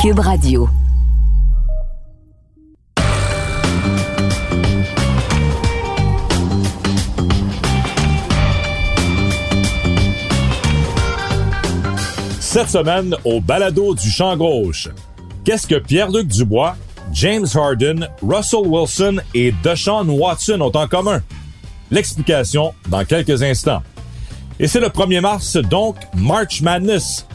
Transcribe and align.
Cube 0.00 0.20
Radio. 0.20 0.68
Cette 12.38 12.68
semaine, 12.68 13.16
au 13.24 13.40
balado 13.40 13.96
du 13.96 14.08
champ 14.08 14.36
gauche, 14.36 14.88
qu'est-ce 15.44 15.66
que 15.66 15.74
Pierre-Luc 15.74 16.28
Dubois, 16.28 16.76
James 17.12 17.46
Harden, 17.52 18.08
Russell 18.22 18.66
Wilson 18.66 19.16
et 19.34 19.52
Deshaun 19.64 20.08
Watson 20.08 20.60
ont 20.60 20.76
en 20.76 20.86
commun? 20.86 21.20
L'explication 21.90 22.72
dans 22.88 23.04
quelques 23.04 23.42
instants. 23.42 23.82
Et 24.60 24.68
c'est 24.68 24.80
le 24.80 24.90
1er 24.90 25.20
mars, 25.20 25.56
donc 25.56 25.96
March 26.14 26.60
Madness. 26.62 27.26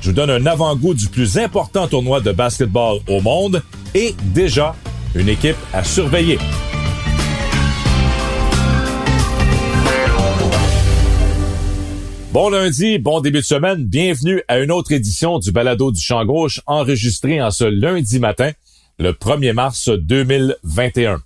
Je 0.00 0.08
vous 0.08 0.14
donne 0.14 0.30
un 0.30 0.46
avant-goût 0.46 0.94
du 0.94 1.08
plus 1.08 1.36
important 1.36 1.86
tournoi 1.86 2.20
de 2.20 2.32
basketball 2.32 3.00
au 3.06 3.20
monde 3.20 3.62
et 3.94 4.14
déjà 4.34 4.74
une 5.14 5.28
équipe 5.28 5.56
à 5.74 5.84
surveiller. 5.84 6.38
Bon 12.32 12.48
lundi, 12.48 12.98
bon 12.98 13.20
début 13.20 13.40
de 13.40 13.44
semaine, 13.44 13.84
bienvenue 13.84 14.40
à 14.48 14.60
une 14.60 14.70
autre 14.70 14.92
édition 14.92 15.38
du 15.38 15.52
Balado 15.52 15.92
du 15.92 16.00
Champ 16.00 16.24
Gauche 16.24 16.60
enregistré 16.64 17.42
en 17.42 17.50
ce 17.50 17.64
lundi 17.64 18.20
matin, 18.20 18.52
le 18.98 19.12
1er 19.12 19.52
mars 19.52 19.90
2021. 19.90 21.20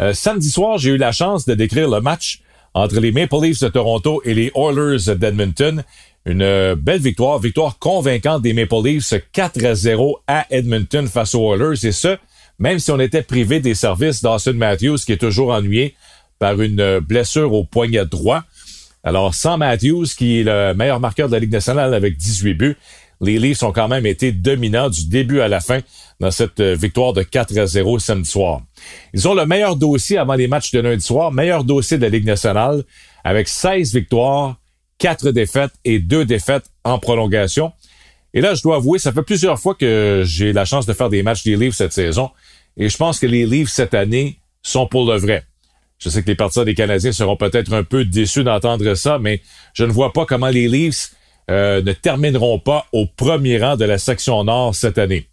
Euh, 0.00 0.12
samedi 0.12 0.50
soir, 0.50 0.78
j'ai 0.78 0.90
eu 0.90 0.96
la 0.96 1.12
chance 1.12 1.44
de 1.44 1.54
décrire 1.54 1.88
le 1.88 2.00
match 2.00 2.40
entre 2.74 2.98
les 2.98 3.12
Maple 3.12 3.42
Leafs 3.42 3.60
de 3.60 3.68
Toronto 3.68 4.22
et 4.24 4.34
les 4.34 4.50
Oilers 4.54 5.14
d'Edmonton. 5.16 5.84
Une 6.28 6.42
euh, 6.42 6.76
belle 6.76 7.00
victoire, 7.00 7.38
victoire 7.38 7.78
convaincante 7.78 8.42
des 8.42 8.52
Maple 8.52 8.84
Leafs 8.84 9.14
4 9.32 9.64
à 9.64 9.74
0 9.74 10.18
à 10.26 10.44
Edmonton 10.50 11.08
face 11.08 11.34
aux 11.34 11.54
Oilers 11.54 11.86
et 11.86 11.92
ce, 11.92 12.18
même 12.58 12.78
si 12.78 12.90
on 12.90 13.00
était 13.00 13.22
privé 13.22 13.60
des 13.60 13.74
services 13.74 14.20
d'Austin 14.20 14.52
Matthews 14.52 14.98
qui 14.98 15.12
est 15.12 15.16
toujours 15.16 15.52
ennuyé 15.52 15.94
par 16.38 16.60
une 16.60 16.80
euh, 16.80 17.00
blessure 17.00 17.54
au 17.54 17.64
poignet 17.64 18.04
droit. 18.04 18.44
Alors, 19.02 19.34
sans 19.34 19.56
Matthews, 19.56 20.04
qui 20.18 20.40
est 20.40 20.42
le 20.42 20.74
meilleur 20.74 21.00
marqueur 21.00 21.28
de 21.28 21.32
la 21.32 21.38
Ligue 21.38 21.52
nationale 21.52 21.94
avec 21.94 22.18
18 22.18 22.52
buts, 22.52 22.76
les 23.22 23.38
Leafs 23.38 23.62
ont 23.62 23.72
quand 23.72 23.88
même 23.88 24.04
été 24.04 24.30
dominants 24.30 24.90
du 24.90 25.06
début 25.06 25.40
à 25.40 25.48
la 25.48 25.60
fin 25.60 25.80
dans 26.20 26.30
cette 26.30 26.60
euh, 26.60 26.74
victoire 26.74 27.14
de 27.14 27.22
4 27.22 27.56
à 27.56 27.66
0 27.66 28.00
samedi 28.00 28.28
soir. 28.28 28.60
Ils 29.14 29.26
ont 29.28 29.34
le 29.34 29.46
meilleur 29.46 29.76
dossier 29.76 30.18
avant 30.18 30.34
les 30.34 30.46
matchs 30.46 30.72
de 30.72 30.80
lundi 30.80 31.02
soir, 31.02 31.32
meilleur 31.32 31.64
dossier 31.64 31.96
de 31.96 32.02
la 32.02 32.10
Ligue 32.10 32.26
nationale, 32.26 32.84
avec 33.24 33.48
16 33.48 33.94
victoires, 33.94 34.58
4 34.98 35.30
défaites 35.30 35.72
et 35.84 35.98
2 35.98 36.24
défaites 36.24 36.66
en 36.84 36.98
prolongation. 36.98 37.72
Et 38.34 38.40
là, 38.40 38.54
je 38.54 38.62
dois 38.62 38.76
avouer, 38.76 38.98
ça 38.98 39.12
fait 39.12 39.22
plusieurs 39.22 39.58
fois 39.58 39.74
que 39.74 40.22
j'ai 40.24 40.52
la 40.52 40.64
chance 40.64 40.86
de 40.86 40.92
faire 40.92 41.08
des 41.08 41.22
matchs 41.22 41.44
des 41.44 41.56
Leafs 41.56 41.76
cette 41.76 41.92
saison, 41.92 42.30
et 42.76 42.88
je 42.88 42.96
pense 42.96 43.18
que 43.18 43.26
les 43.26 43.46
Leafs 43.46 43.70
cette 43.70 43.94
année 43.94 44.38
sont 44.62 44.86
pour 44.86 45.10
le 45.10 45.18
vrai. 45.18 45.44
Je 45.98 46.10
sais 46.10 46.22
que 46.22 46.28
les 46.28 46.36
partisans 46.36 46.64
des 46.64 46.74
Canadiens 46.74 47.12
seront 47.12 47.36
peut-être 47.36 47.72
un 47.72 47.82
peu 47.82 48.04
déçus 48.04 48.44
d'entendre 48.44 48.94
ça, 48.94 49.18
mais 49.18 49.40
je 49.72 49.84
ne 49.84 49.90
vois 49.90 50.12
pas 50.12 50.26
comment 50.26 50.48
les 50.48 50.68
Leafs 50.68 51.10
euh, 51.50 51.82
ne 51.82 51.92
termineront 51.92 52.58
pas 52.58 52.86
au 52.92 53.06
premier 53.06 53.58
rang 53.58 53.76
de 53.76 53.84
la 53.84 53.98
section 53.98 54.44
nord 54.44 54.74
cette 54.74 54.98
année. 54.98 55.26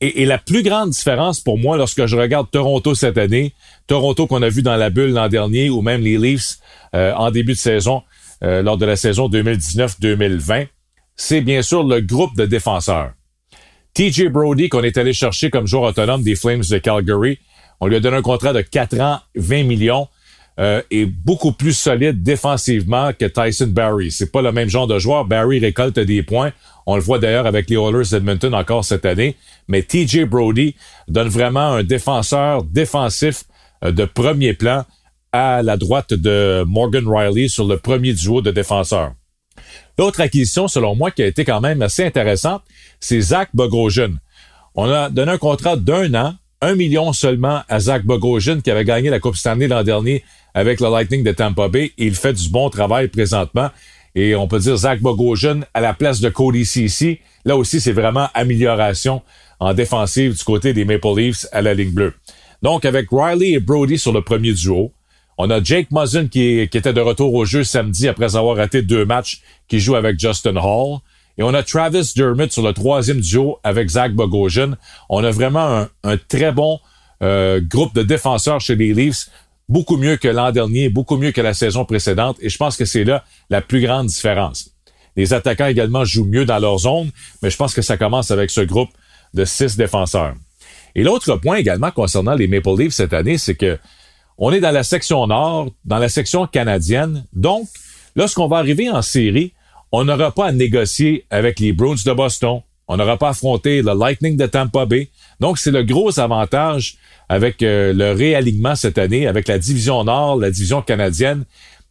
Et, 0.00 0.24
la 0.24 0.38
plus 0.38 0.62
grande 0.62 0.90
différence 0.90 1.40
pour 1.40 1.58
moi 1.58 1.76
lorsque 1.76 2.06
je 2.06 2.16
regarde 2.16 2.50
Toronto 2.50 2.94
cette 2.94 3.18
année, 3.18 3.52
Toronto 3.86 4.26
qu'on 4.26 4.40
a 4.40 4.48
vu 4.48 4.62
dans 4.62 4.76
la 4.76 4.88
bulle 4.88 5.10
l'an 5.10 5.28
dernier, 5.28 5.68
ou 5.68 5.82
même 5.82 6.00
les 6.00 6.16
Leafs 6.16 6.56
euh, 6.94 7.12
en 7.12 7.30
début 7.30 7.52
de 7.52 7.58
saison, 7.58 8.02
euh, 8.42 8.62
lors 8.62 8.78
de 8.78 8.86
la 8.86 8.96
saison 8.96 9.28
2019-2020, 9.28 10.68
c'est 11.16 11.40
bien 11.40 11.62
sûr 11.62 11.82
le 11.84 12.00
groupe 12.00 12.36
de 12.36 12.46
défenseurs. 12.46 13.12
TJ 13.94 14.28
Brody, 14.28 14.68
qu'on 14.68 14.82
est 14.82 14.96
allé 14.96 15.12
chercher 15.12 15.50
comme 15.50 15.66
joueur 15.66 15.82
autonome 15.82 16.22
des 16.22 16.36
Flames 16.36 16.62
de 16.68 16.78
Calgary, 16.78 17.38
on 17.80 17.86
lui 17.86 17.96
a 17.96 18.00
donné 18.00 18.18
un 18.18 18.22
contrat 18.22 18.52
de 18.52 18.60
4 18.60 19.00
ans, 19.00 19.20
20 19.34 19.64
millions. 19.64 20.08
Euh, 20.58 20.82
beaucoup 21.24 21.52
plus 21.52 21.72
solide 21.72 22.22
défensivement 22.22 23.12
que 23.18 23.24
Tyson 23.24 23.68
Barry. 23.68 24.10
C'est 24.10 24.30
pas 24.30 24.42
le 24.42 24.52
même 24.52 24.68
genre 24.68 24.86
de 24.86 24.98
joueur. 24.98 25.24
Barry 25.24 25.58
récolte 25.58 25.98
des 25.98 26.22
points. 26.22 26.52
On 26.84 26.96
le 26.96 27.02
voit 27.02 27.18
d'ailleurs 27.18 27.46
avec 27.46 27.70
les 27.70 27.76
Oilers 27.76 28.10
d'Edmonton 28.10 28.52
encore 28.52 28.84
cette 28.84 29.06
année. 29.06 29.36
Mais 29.68 29.82
TJ 29.82 30.24
Brody 30.24 30.74
donne 31.08 31.28
vraiment 31.28 31.72
un 31.72 31.82
défenseur 31.82 32.64
défensif 32.64 33.44
euh, 33.84 33.92
de 33.92 34.04
premier 34.04 34.52
plan 34.52 34.84
à 35.32 35.62
la 35.62 35.76
droite 35.76 36.12
de 36.12 36.64
Morgan 36.66 37.06
Riley 37.06 37.48
sur 37.48 37.66
le 37.66 37.78
premier 37.78 38.12
duo 38.12 38.42
de 38.42 38.50
défenseurs. 38.50 39.12
L'autre 39.98 40.20
acquisition, 40.20 40.68
selon 40.68 40.94
moi, 40.94 41.10
qui 41.10 41.22
a 41.22 41.26
été 41.26 41.44
quand 41.44 41.60
même 41.60 41.82
assez 41.82 42.04
intéressante, 42.04 42.62
c'est 43.00 43.20
Zach 43.20 43.50
Bogosian. 43.54 44.12
On 44.74 44.90
a 44.90 45.10
donné 45.10 45.32
un 45.32 45.38
contrat 45.38 45.76
d'un 45.76 46.14
an 46.14 46.34
un 46.62 46.74
million 46.74 47.12
seulement 47.12 47.62
à 47.68 47.80
Zach 47.80 48.04
Bogosian 48.04 48.60
qui 48.60 48.70
avait 48.70 48.84
gagné 48.84 49.08
la 49.08 49.18
Coupe 49.18 49.36
Stanley 49.36 49.66
l'an 49.66 49.82
dernier 49.82 50.22
avec 50.52 50.80
le 50.80 50.90
Lightning 50.90 51.24
de 51.24 51.32
Tampa 51.32 51.68
Bay. 51.68 51.92
il 51.96 52.14
fait 52.14 52.34
du 52.34 52.50
bon 52.50 52.68
travail 52.68 53.08
présentement. 53.08 53.70
Et 54.14 54.34
on 54.34 54.48
peut 54.48 54.58
dire 54.58 54.76
Zach 54.76 55.00
Bogosian 55.00 55.60
à 55.72 55.80
la 55.80 55.94
place 55.94 56.20
de 56.20 56.28
Cody 56.28 56.66
Ceci. 56.66 57.20
Là 57.44 57.56
aussi, 57.56 57.80
c'est 57.80 57.92
vraiment 57.92 58.28
amélioration 58.34 59.22
en 59.60 59.72
défensive 59.72 60.36
du 60.36 60.44
côté 60.44 60.72
des 60.72 60.84
Maple 60.84 61.16
Leafs 61.16 61.46
à 61.52 61.62
la 61.62 61.74
ligne 61.74 61.92
bleue. 61.92 62.14
Donc, 62.62 62.84
avec 62.84 63.06
Riley 63.10 63.52
et 63.52 63.60
Brody 63.60 63.98
sur 63.98 64.12
le 64.12 64.20
premier 64.20 64.52
duo, 64.52 64.92
on 65.42 65.48
a 65.48 65.62
Jake 65.62 65.88
Muzzin 65.90 66.28
qui, 66.28 66.60
était 66.60 66.92
de 66.92 67.00
retour 67.00 67.32
au 67.32 67.46
jeu 67.46 67.64
samedi 67.64 68.08
après 68.08 68.36
avoir 68.36 68.58
raté 68.58 68.82
deux 68.82 69.06
matchs, 69.06 69.40
qui 69.68 69.80
joue 69.80 69.96
avec 69.96 70.20
Justin 70.20 70.56
Hall. 70.56 70.98
Et 71.38 71.42
on 71.42 71.54
a 71.54 71.62
Travis 71.62 72.12
Dermott 72.14 72.52
sur 72.52 72.62
le 72.62 72.74
troisième 72.74 73.20
duo 73.20 73.58
avec 73.64 73.88
Zach 73.88 74.12
Bogosian. 74.12 74.72
On 75.08 75.24
a 75.24 75.30
vraiment 75.30 75.86
un, 76.04 76.16
très 76.28 76.52
bon 76.52 76.78
euh, 77.22 77.58
groupe 77.58 77.94
de 77.94 78.02
défenseurs 78.02 78.60
chez 78.60 78.76
les 78.76 78.92
Leafs. 78.92 79.30
Beaucoup 79.66 79.96
mieux 79.96 80.18
que 80.18 80.28
l'an 80.28 80.52
dernier, 80.52 80.90
beaucoup 80.90 81.16
mieux 81.16 81.32
que 81.32 81.40
la 81.40 81.54
saison 81.54 81.86
précédente. 81.86 82.36
Et 82.42 82.50
je 82.50 82.58
pense 82.58 82.76
que 82.76 82.84
c'est 82.84 83.04
là 83.04 83.24
la 83.48 83.62
plus 83.62 83.80
grande 83.80 84.08
différence. 84.08 84.70
Les 85.16 85.32
attaquants 85.32 85.68
également 85.68 86.04
jouent 86.04 86.26
mieux 86.26 86.44
dans 86.44 86.58
leur 86.58 86.80
zone, 86.80 87.10
mais 87.42 87.48
je 87.48 87.56
pense 87.56 87.72
que 87.72 87.80
ça 87.80 87.96
commence 87.96 88.30
avec 88.30 88.50
ce 88.50 88.60
groupe 88.60 88.90
de 89.32 89.46
six 89.46 89.74
défenseurs. 89.78 90.34
Et 90.94 91.02
l'autre 91.02 91.34
point 91.36 91.56
également 91.56 91.90
concernant 91.92 92.34
les 92.34 92.46
Maple 92.46 92.76
Leafs 92.78 92.92
cette 92.92 93.14
année, 93.14 93.38
c'est 93.38 93.54
que 93.54 93.78
on 94.40 94.52
est 94.52 94.60
dans 94.60 94.72
la 94.72 94.82
section 94.82 95.26
nord, 95.26 95.68
dans 95.84 95.98
la 95.98 96.08
section 96.08 96.46
canadienne. 96.46 97.24
Donc, 97.34 97.68
lorsqu'on 98.16 98.48
va 98.48 98.56
arriver 98.56 98.90
en 98.90 99.02
série, 99.02 99.52
on 99.92 100.04
n'aura 100.04 100.32
pas 100.32 100.46
à 100.46 100.52
négocier 100.52 101.26
avec 101.30 101.60
les 101.60 101.72
Bruins 101.72 101.96
de 102.04 102.12
Boston. 102.12 102.62
On 102.88 102.96
n'aura 102.96 103.18
pas 103.18 103.28
à 103.28 103.30
affronter 103.30 103.82
le 103.82 103.92
Lightning 103.92 104.36
de 104.36 104.46
Tampa 104.46 104.86
Bay. 104.86 105.10
Donc, 105.38 105.58
c'est 105.58 105.70
le 105.70 105.84
gros 105.84 106.18
avantage 106.18 106.96
avec 107.28 107.62
euh, 107.62 107.92
le 107.92 108.12
réalignement 108.12 108.74
cette 108.74 108.98
année, 108.98 109.26
avec 109.26 109.46
la 109.46 109.58
division 109.58 110.02
Nord, 110.02 110.38
la 110.38 110.50
division 110.50 110.82
canadienne. 110.82 111.44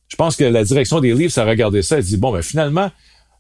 Je 0.08 0.16
pense 0.16 0.36
que 0.36 0.44
la 0.44 0.64
direction 0.64 1.00
des 1.00 1.14
Leafs 1.14 1.38
a 1.38 1.46
regardé 1.46 1.84
ça 1.84 2.00
et 2.00 2.02
dit, 2.02 2.18
bon, 2.18 2.34
ben 2.34 2.42
finalement, 2.42 2.92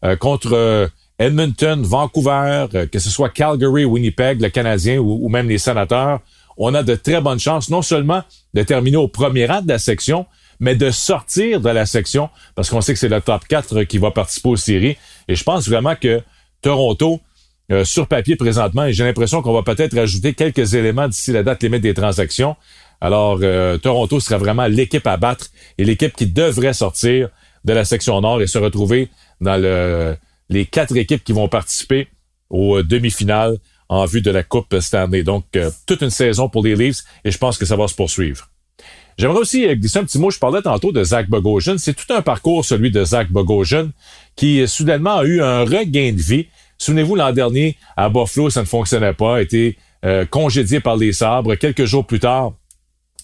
euh, 0.05 0.15
contre 0.15 0.53
euh, 0.53 0.87
Edmonton, 1.17 1.81
Vancouver, 1.81 2.67
que 2.89 2.99
ce 2.99 3.09
soit 3.09 3.29
Calgary, 3.29 3.83
Winnipeg, 3.83 4.39
le 4.39 4.49
Canadien 4.49 4.99
ou, 4.99 5.27
même 5.27 5.49
les 5.49 5.57
sénateurs, 5.57 6.21
on 6.59 6.73
a 6.73 6.83
de 6.83 6.95
très 6.95 7.21
bonnes 7.21 7.39
chances 7.39 7.69
non 7.69 7.81
seulement 7.81 8.21
de 8.53 8.63
terminer 8.63 8.97
au 8.97 9.07
premier 9.07 9.45
rang 9.45 9.61
de 9.61 9.69
la 9.69 9.79
section, 9.79 10.25
mais 10.59 10.75
de 10.75 10.91
sortir 10.91 11.61
de 11.61 11.69
la 11.69 11.85
section, 11.85 12.29
parce 12.53 12.69
qu'on 12.69 12.81
sait 12.81 12.93
que 12.93 12.99
c'est 12.99 13.09
le 13.09 13.21
top 13.21 13.47
4 13.47 13.83
qui 13.83 13.97
va 13.97 14.11
participer 14.11 14.49
aux 14.49 14.57
séries. 14.57 14.97
Et 15.29 15.35
je 15.35 15.43
pense 15.43 15.67
vraiment 15.67 15.95
que 15.95 16.21
Toronto, 16.61 17.21
euh, 17.71 17.85
sur 17.85 18.07
papier 18.07 18.35
présentement, 18.35 18.85
et 18.85 18.93
j'ai 18.93 19.05
l'impression 19.05 19.41
qu'on 19.41 19.53
va 19.53 19.63
peut-être 19.63 19.97
ajouter 19.97 20.33
quelques 20.33 20.73
éléments 20.73 21.07
d'ici 21.07 21.31
la 21.31 21.43
date 21.43 21.63
limite 21.63 21.81
des 21.81 21.93
transactions. 21.93 22.57
Alors, 22.99 23.39
euh, 23.41 23.77
Toronto 23.77 24.19
sera 24.19 24.37
vraiment 24.37 24.67
l'équipe 24.67 25.07
à 25.07 25.15
battre 25.15 25.47
et 25.77 25.85
l'équipe 25.85 26.13
qui 26.13 26.27
devrait 26.27 26.73
sortir 26.73 27.29
de 27.63 27.73
la 27.73 27.85
section 27.85 28.19
nord 28.19 28.41
et 28.41 28.47
se 28.47 28.57
retrouver 28.57 29.09
dans 29.39 29.55
le, 29.55 30.17
les 30.49 30.65
quatre 30.65 30.97
équipes 30.97 31.23
qui 31.23 31.31
vont 31.31 31.47
participer 31.47 32.09
aux 32.49 32.81
demi-finales 32.83 33.57
en 33.89 34.05
vue 34.05 34.21
de 34.21 34.31
la 34.31 34.43
Coupe 34.43 34.79
Stanley. 34.79 35.23
Donc, 35.23 35.45
euh, 35.55 35.71
toute 35.85 36.01
une 36.01 36.09
saison 36.09 36.47
pour 36.47 36.63
les 36.63 36.75
Leafs 36.75 37.03
et 37.25 37.31
je 37.31 37.37
pense 37.37 37.57
que 37.57 37.65
ça 37.65 37.75
va 37.75 37.87
se 37.87 37.95
poursuivre. 37.95 38.47
J'aimerais 39.17 39.39
aussi 39.39 39.67
euh, 39.67 39.75
glisser 39.75 39.99
un 39.99 40.05
petit 40.05 40.19
mot. 40.19 40.29
Je 40.29 40.39
parlais 40.39 40.61
tantôt 40.61 40.91
de 40.91 41.03
Zach 41.03 41.27
Bogosian. 41.27 41.77
C'est 41.77 41.95
tout 41.95 42.13
un 42.13 42.21
parcours, 42.21 42.63
celui 42.63 42.91
de 42.91 43.03
Zach 43.03 43.29
Bogosian, 43.31 43.89
qui 44.35 44.61
euh, 44.61 44.67
soudainement 44.67 45.17
a 45.17 45.25
eu 45.25 45.41
un 45.41 45.61
regain 45.61 46.13
de 46.13 46.21
vie. 46.21 46.47
Souvenez-vous, 46.77 47.15
l'an 47.15 47.33
dernier, 47.33 47.75
à 47.97 48.09
Buffalo, 48.09 48.49
ça 48.49 48.61
ne 48.61 48.65
fonctionnait 48.65 49.13
pas, 49.13 49.37
a 49.37 49.41
été 49.41 49.77
congédié 50.29 50.79
par 50.79 50.95
les 50.95 51.11
sabres. 51.11 51.55
Quelques 51.55 51.83
jours 51.83 52.07
plus 52.07 52.21
tard, 52.21 52.53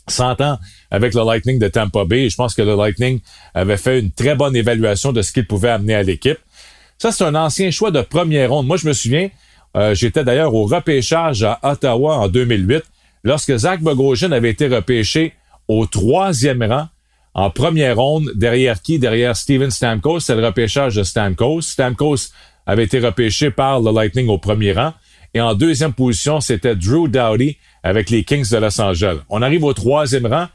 s'entend 0.07 0.59
avec 0.91 1.13
le 1.13 1.23
Lightning 1.23 1.57
de 1.57 1.68
Tampa 1.68 2.06
Bay. 2.06 2.29
je 2.29 2.35
pense 2.35 2.53
que 2.53 2.61
le 2.61 2.75
Lightning 2.75 3.21
avait 3.53 3.77
fait 3.77 4.00
une 4.00 4.11
très 4.11 4.35
bonne 4.35 4.56
évaluation 4.56 5.11
de 5.11 5.21
ce 5.21 5.31
qu'il 5.31 5.47
pouvait 5.47 5.69
amener 5.69 5.95
à 5.95 6.03
l'équipe. 6.03 6.38
Ça, 6.97 7.11
c'est 7.11 7.23
un 7.23 7.35
ancien 7.35 7.71
choix 7.71 7.91
de 7.91 8.01
première 8.01 8.51
ronde. 8.51 8.68
Moi, 8.68 8.77
je 8.77 8.88
me 8.88 8.94
souviens, 8.94 9.29
euh, 9.75 9.94
j'étais 9.94 10.24
d'ailleurs 10.24 10.54
au 10.54 10.66
repêchage 10.66 11.44
à 11.44 11.60
Ottawa 11.63 12.18
en 12.18 12.27
2008, 12.27 12.83
lorsque 13.24 13.56
Zach 13.57 13.81
Bogosian 13.81 14.31
avait 14.31 14.51
été 14.51 14.68
repêché 14.68 15.33
au 15.68 15.86
troisième 15.86 16.63
rang 16.63 16.88
en 17.36 17.50
première 17.50 17.98
ronde, 17.98 18.31
derrière 18.33 18.81
qui? 18.81 18.98
Derrière 18.98 19.36
Steven 19.36 19.69
Stamkos. 19.69 20.22
C'est 20.22 20.36
le 20.36 20.45
repêchage 20.45 20.95
de 20.95 21.04
Stamkos. 21.04 21.62
Stamkos 21.62 22.30
avait 22.66 22.86
été 22.86 23.00
repêché 23.00 23.51
par 23.51 23.81
le 23.81 23.92
Lightning 23.92 24.30
au 24.30 24.38
premier 24.38 24.72
rang. 24.72 24.94
Et 25.33 25.42
en 25.42 25.54
deuxième 25.54 25.92
position, 25.92 26.39
c'était 26.39 26.78
Drew 26.78 27.10
Dowdy 27.10 27.57
avec 27.83 28.10
les 28.10 28.24
Kings 28.24 28.50
de 28.50 28.57
Los 28.57 28.80
Angeles. 28.80 29.18
On 29.28 29.42
arrive 29.42 29.66
au 29.66 29.74
troisième 29.74 30.25
rang. 30.28 30.48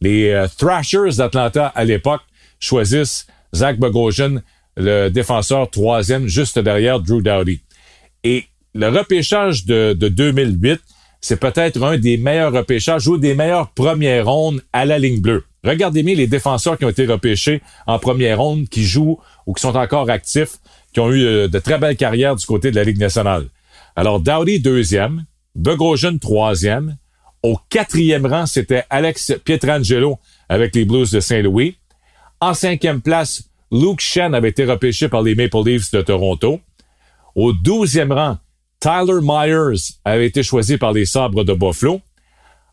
Les 0.00 0.30
euh, 0.30 0.46
Thrashers 0.56 1.16
d'Atlanta 1.16 1.66
à 1.74 1.84
l'époque 1.84 2.22
choisissent 2.60 3.26
Zach 3.52 3.76
Bogosian, 3.78 4.36
le 4.76 5.08
défenseur 5.08 5.68
troisième, 5.68 6.28
juste 6.28 6.60
derrière 6.60 7.00
Drew 7.00 7.20
Dowdy. 7.20 7.62
Et 8.22 8.44
le 8.74 8.88
repêchage 8.88 9.64
de, 9.64 9.92
de 9.98 10.08
2008, 10.08 10.80
c'est 11.20 11.40
peut-être 11.40 11.82
un 11.82 11.98
des 11.98 12.16
meilleurs 12.16 12.52
repêchages 12.52 13.08
ou 13.08 13.18
des 13.18 13.34
meilleures 13.34 13.70
premières 13.70 14.26
rondes 14.26 14.62
à 14.72 14.84
la 14.84 14.98
ligne 14.98 15.20
bleue. 15.20 15.44
Regardez 15.64 16.02
bien 16.02 16.14
les 16.14 16.26
défenseurs 16.26 16.78
qui 16.78 16.84
ont 16.84 16.90
été 16.90 17.06
repêchés 17.06 17.60
en 17.86 17.98
première 17.98 18.38
ronde, 18.38 18.68
qui 18.68 18.84
jouent 18.84 19.18
ou 19.46 19.54
qui 19.54 19.62
sont 19.62 19.76
encore 19.76 20.08
actifs, 20.08 20.58
qui 20.92 21.00
ont 21.00 21.10
eu 21.10 21.24
euh, 21.24 21.48
de 21.48 21.58
très 21.58 21.78
belles 21.78 21.96
carrières 21.96 22.36
du 22.36 22.46
côté 22.46 22.70
de 22.70 22.76
la 22.76 22.84
Ligue 22.84 23.00
nationale. 23.00 23.46
Alors, 23.96 24.20
Dowdy, 24.20 24.60
deuxième, 24.60 25.24
Bogosian, 25.56 26.18
troisième. 26.18 26.96
Au 27.42 27.58
quatrième 27.68 28.26
rang, 28.26 28.46
c'était 28.46 28.84
Alex 28.90 29.32
Pietrangelo 29.44 30.18
avec 30.48 30.74
les 30.74 30.84
Blues 30.84 31.10
de 31.10 31.20
Saint-Louis. 31.20 31.76
En 32.40 32.54
cinquième 32.54 33.00
place, 33.00 33.44
Luke 33.72 34.00
Shen 34.00 34.34
avait 34.34 34.50
été 34.50 34.64
repêché 34.64 35.08
par 35.08 35.22
les 35.22 35.34
Maple 35.34 35.64
Leafs 35.64 35.90
de 35.90 36.00
Toronto. 36.00 36.60
Au 37.34 37.52
douzième 37.52 38.12
rang, 38.12 38.38
Tyler 38.80 39.20
Myers 39.22 39.98
avait 40.04 40.26
été 40.26 40.42
choisi 40.42 40.78
par 40.78 40.92
les 40.92 41.06
Sabres 41.06 41.44
de 41.44 41.52
Buffalo. 41.52 42.00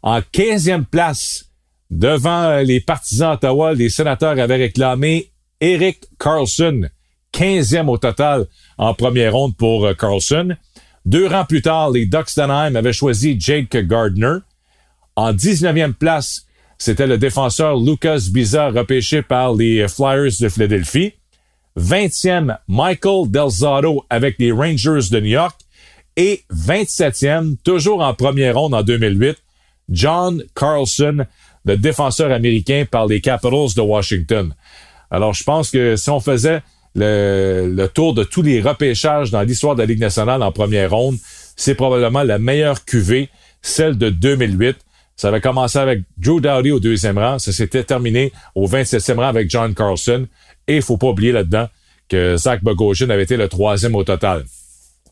En 0.03 0.21
quinzième 0.31 0.85
place, 0.85 1.45
devant 1.89 2.59
les 2.59 2.79
partisans 2.79 3.33
d'Ottawa, 3.33 3.73
les 3.73 3.89
sénateurs 3.89 4.39
avaient 4.39 4.55
réclamé 4.55 5.31
Eric 5.61 6.05
Carlson, 6.19 6.89
quinzième 7.31 7.89
au 7.89 7.97
total 7.97 8.45
en 8.77 8.93
première 8.93 9.33
ronde 9.33 9.55
pour 9.55 9.85
euh, 9.85 9.93
Carlson. 9.93 10.55
Deux 11.05 11.27
rangs 11.27 11.45
plus 11.45 11.61
tard, 11.61 11.91
les 11.91 12.05
Ducks 12.05 12.35
d'Anaheim 12.35 12.75
avaient 12.75 12.93
choisi 12.93 13.39
Jake 13.39 13.75
Gardner. 13.87 14.37
En 15.15 15.33
19e 15.33 15.93
place, 15.93 16.45
c'était 16.77 17.07
le 17.07 17.17
défenseur 17.17 17.77
Lucas 17.77 18.27
Biza 18.31 18.69
repêché 18.69 19.21
par 19.21 19.53
les 19.53 19.87
Flyers 19.87 20.33
de 20.39 20.49
Philadelphie. 20.49 21.13
20e, 21.77 22.57
Michael 22.67 23.29
Delzato 23.29 24.05
avec 24.09 24.37
les 24.39 24.51
Rangers 24.51 25.09
de 25.11 25.19
New 25.19 25.27
York. 25.31 25.59
Et 26.17 26.43
27e, 26.53 27.57
toujours 27.63 28.01
en 28.01 28.13
première 28.13 28.57
ronde 28.57 28.73
en 28.73 28.83
2008, 28.83 29.37
John 29.89 30.43
Carlson, 30.55 31.25
le 31.65 31.77
défenseur 31.77 32.31
américain 32.31 32.85
par 32.89 33.07
les 33.07 33.21
Capitals 33.21 33.73
de 33.75 33.81
Washington. 33.81 34.53
Alors, 35.11 35.33
je 35.33 35.43
pense 35.43 35.71
que 35.71 35.95
si 35.95 36.09
on 36.09 36.19
faisait 36.19 36.61
le, 36.95 37.87
tour 37.93 38.13
de 38.13 38.23
tous 38.23 38.41
les 38.41 38.61
repêchages 38.61 39.31
dans 39.31 39.41
l'histoire 39.41 39.75
de 39.75 39.81
la 39.81 39.85
Ligue 39.85 39.99
nationale 39.99 40.41
en 40.41 40.51
première 40.51 40.91
ronde, 40.91 41.17
c'est 41.55 41.75
probablement 41.75 42.23
la 42.23 42.39
meilleure 42.39 42.85
QV, 42.85 43.29
celle 43.61 43.97
de 43.97 44.09
2008. 44.09 44.77
Ça 45.17 45.29
avait 45.29 45.41
commencé 45.41 45.77
avec 45.77 46.01
Drew 46.17 46.41
Dowdy 46.41 46.71
au 46.71 46.79
deuxième 46.79 47.17
rang. 47.17 47.39
Ça 47.39 47.51
s'était 47.51 47.83
terminé 47.83 48.31
au 48.53 48.67
27e 48.67 49.15
rang 49.15 49.27
avec 49.27 49.49
John 49.49 49.73
Carlson. 49.73 50.27
Et 50.67 50.77
il 50.77 50.81
faut 50.81 50.97
pas 50.97 51.07
oublier 51.07 51.31
là-dedans 51.31 51.67
que 52.09 52.35
Zach 52.37 52.63
Bogosian 52.63 53.09
avait 53.09 53.23
été 53.23 53.37
le 53.37 53.47
troisième 53.47 53.95
au 53.95 54.03
total. 54.03 54.45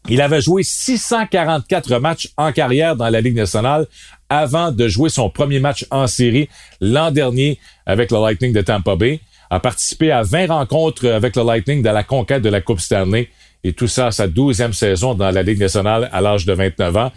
Il 0.09 0.21
avait 0.21 0.41
joué 0.41 0.63
644 0.63 1.99
matchs 1.99 2.29
en 2.35 2.51
carrière 2.51 2.95
dans 2.95 3.09
la 3.09 3.21
Ligue 3.21 3.35
nationale 3.35 3.87
avant 4.29 4.71
de 4.71 4.87
jouer 4.87 5.09
son 5.09 5.29
premier 5.29 5.59
match 5.59 5.85
en 5.91 6.07
série 6.07 6.49
l'an 6.81 7.11
dernier 7.11 7.57
avec 7.85 8.11
le 8.11 8.19
Lightning 8.19 8.51
de 8.51 8.61
Tampa 8.61 8.95
Bay. 8.95 9.21
A 9.49 9.59
participé 9.59 10.11
à 10.11 10.23
20 10.23 10.47
rencontres 10.47 11.07
avec 11.07 11.35
le 11.35 11.43
Lightning 11.43 11.81
dans 11.81 11.93
la 11.93 12.03
conquête 12.03 12.41
de 12.41 12.49
la 12.49 12.59
Coupe 12.59 12.79
Stanley 12.81 13.29
et 13.63 13.71
tout 13.73 13.87
ça 13.87 14.07
à 14.07 14.11
sa 14.11 14.27
douzième 14.27 14.73
saison 14.73 15.13
dans 15.13 15.31
la 15.31 15.41
Ligue 15.41 15.59
nationale 15.59 16.09
à 16.11 16.19
l'âge 16.19 16.45
de 16.45 16.53
29 16.53 16.97
ans. 16.97 17.11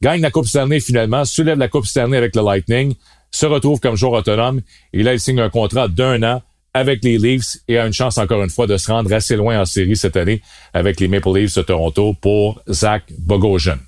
Gagne 0.00 0.20
la 0.20 0.30
Coupe 0.30 0.46
Stanley 0.46 0.78
finalement, 0.78 1.24
soulève 1.24 1.58
la 1.58 1.68
Coupe 1.68 1.86
Stanley 1.86 2.18
avec 2.18 2.36
le 2.36 2.42
Lightning, 2.42 2.94
se 3.32 3.46
retrouve 3.46 3.80
comme 3.80 3.96
joueur 3.96 4.12
autonome 4.12 4.60
et 4.92 5.02
là 5.02 5.12
il 5.12 5.20
signe 5.20 5.40
un 5.40 5.50
contrat 5.50 5.88
d'un 5.88 6.22
an 6.22 6.42
avec 6.76 7.02
les 7.02 7.16
Leafs 7.16 7.56
et 7.68 7.78
a 7.78 7.86
une 7.86 7.92
chance 7.94 8.18
encore 8.18 8.42
une 8.42 8.50
fois 8.50 8.66
de 8.66 8.76
se 8.76 8.92
rendre 8.92 9.10
assez 9.12 9.34
loin 9.34 9.58
en 9.58 9.64
série 9.64 9.96
cette 9.96 10.16
année 10.16 10.42
avec 10.74 11.00
les 11.00 11.08
Maple 11.08 11.38
Leafs 11.38 11.54
de 11.54 11.62
Toronto 11.62 12.14
pour 12.20 12.60
Zach 12.70 13.04
Bogosian. 13.18 13.78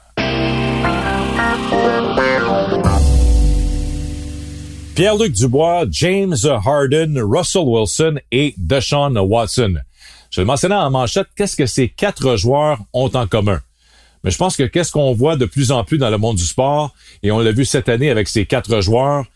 Pierre-Luc 4.94 5.32
Dubois, 5.32 5.84
James 5.90 6.34
Harden, 6.44 7.20
Russell 7.22 7.62
Wilson 7.66 8.14
et 8.32 8.54
Deshaun 8.56 9.16
Watson. 9.18 9.74
Je 10.30 10.40
le 10.40 10.46
mentionnais 10.46 10.74
en 10.74 10.90
manchette, 10.90 11.28
qu'est-ce 11.36 11.56
que 11.56 11.66
ces 11.66 11.88
quatre 11.90 12.36
joueurs 12.36 12.78
ont 12.94 13.10
en 13.14 13.26
commun? 13.26 13.60
Mais 14.24 14.30
je 14.30 14.38
pense 14.38 14.56
que 14.56 14.64
qu'est-ce 14.64 14.92
qu'on 14.92 15.12
voit 15.12 15.36
de 15.36 15.44
plus 15.44 15.70
en 15.70 15.84
plus 15.84 15.98
dans 15.98 16.10
le 16.10 16.18
monde 16.18 16.36
du 16.36 16.44
sport, 16.44 16.94
et 17.22 17.30
on 17.30 17.38
l'a 17.38 17.52
vu 17.52 17.64
cette 17.64 17.88
année 17.88 18.10
avec 18.10 18.28
ces 18.28 18.46
quatre 18.46 18.80
joueurs, 18.80 19.26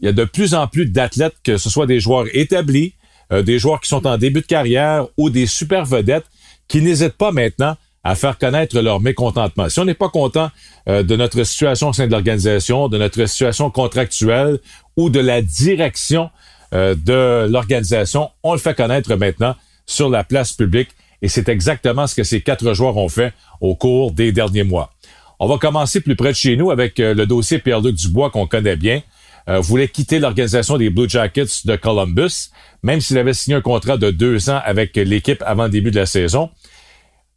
il 0.00 0.06
y 0.06 0.08
a 0.08 0.12
de 0.12 0.24
plus 0.24 0.54
en 0.54 0.66
plus 0.66 0.86
d'athlètes, 0.86 1.36
que 1.44 1.56
ce 1.56 1.70
soit 1.70 1.86
des 1.86 2.00
joueurs 2.00 2.26
établis, 2.32 2.94
euh, 3.32 3.42
des 3.42 3.58
joueurs 3.58 3.80
qui 3.80 3.88
sont 3.88 4.06
en 4.06 4.18
début 4.18 4.40
de 4.40 4.46
carrière 4.46 5.06
ou 5.16 5.30
des 5.30 5.46
super 5.46 5.84
vedettes, 5.84 6.26
qui 6.68 6.82
n'hésitent 6.82 7.16
pas 7.16 7.32
maintenant 7.32 7.76
à 8.02 8.14
faire 8.14 8.36
connaître 8.36 8.78
leur 8.80 9.00
mécontentement. 9.00 9.68
Si 9.68 9.80
on 9.80 9.84
n'est 9.84 9.94
pas 9.94 10.10
content 10.10 10.50
euh, 10.88 11.02
de 11.02 11.16
notre 11.16 11.42
situation 11.44 11.88
au 11.88 11.92
sein 11.92 12.06
de 12.06 12.12
l'organisation, 12.12 12.88
de 12.88 12.98
notre 12.98 13.24
situation 13.26 13.70
contractuelle 13.70 14.58
ou 14.96 15.08
de 15.08 15.20
la 15.20 15.40
direction 15.40 16.30
euh, 16.74 16.94
de 16.94 17.48
l'organisation, 17.50 18.30
on 18.42 18.52
le 18.52 18.58
fait 18.58 18.74
connaître 18.74 19.14
maintenant 19.16 19.54
sur 19.86 20.10
la 20.10 20.24
place 20.24 20.52
publique 20.52 20.90
et 21.22 21.28
c'est 21.28 21.48
exactement 21.48 22.06
ce 22.06 22.14
que 22.14 22.24
ces 22.24 22.42
quatre 22.42 22.74
joueurs 22.74 22.96
ont 22.98 23.08
fait 23.08 23.32
au 23.60 23.74
cours 23.74 24.12
des 24.12 24.32
derniers 24.32 24.64
mois. 24.64 24.92
On 25.38 25.46
va 25.46 25.56
commencer 25.56 26.00
plus 26.00 26.16
près 26.16 26.30
de 26.30 26.36
chez 26.36 26.56
nous 26.56 26.70
avec 26.70 26.98
le 26.98 27.24
dossier 27.24 27.58
Pierre-Luc 27.58 27.96
Dubois 27.96 28.30
qu'on 28.30 28.46
connaît 28.46 28.76
bien 28.76 29.02
euh, 29.48 29.60
voulait 29.60 29.88
quitter 29.88 30.18
l'organisation 30.18 30.78
des 30.78 30.90
Blue 30.90 31.08
Jackets 31.08 31.64
de 31.64 31.76
Columbus, 31.76 32.50
même 32.82 33.00
s'il 33.00 33.18
avait 33.18 33.34
signé 33.34 33.56
un 33.56 33.60
contrat 33.60 33.96
de 33.96 34.10
deux 34.10 34.50
ans 34.50 34.60
avec 34.64 34.96
l'équipe 34.96 35.42
avant 35.46 35.64
le 35.64 35.70
début 35.70 35.90
de 35.90 35.96
la 35.96 36.06
saison. 36.06 36.50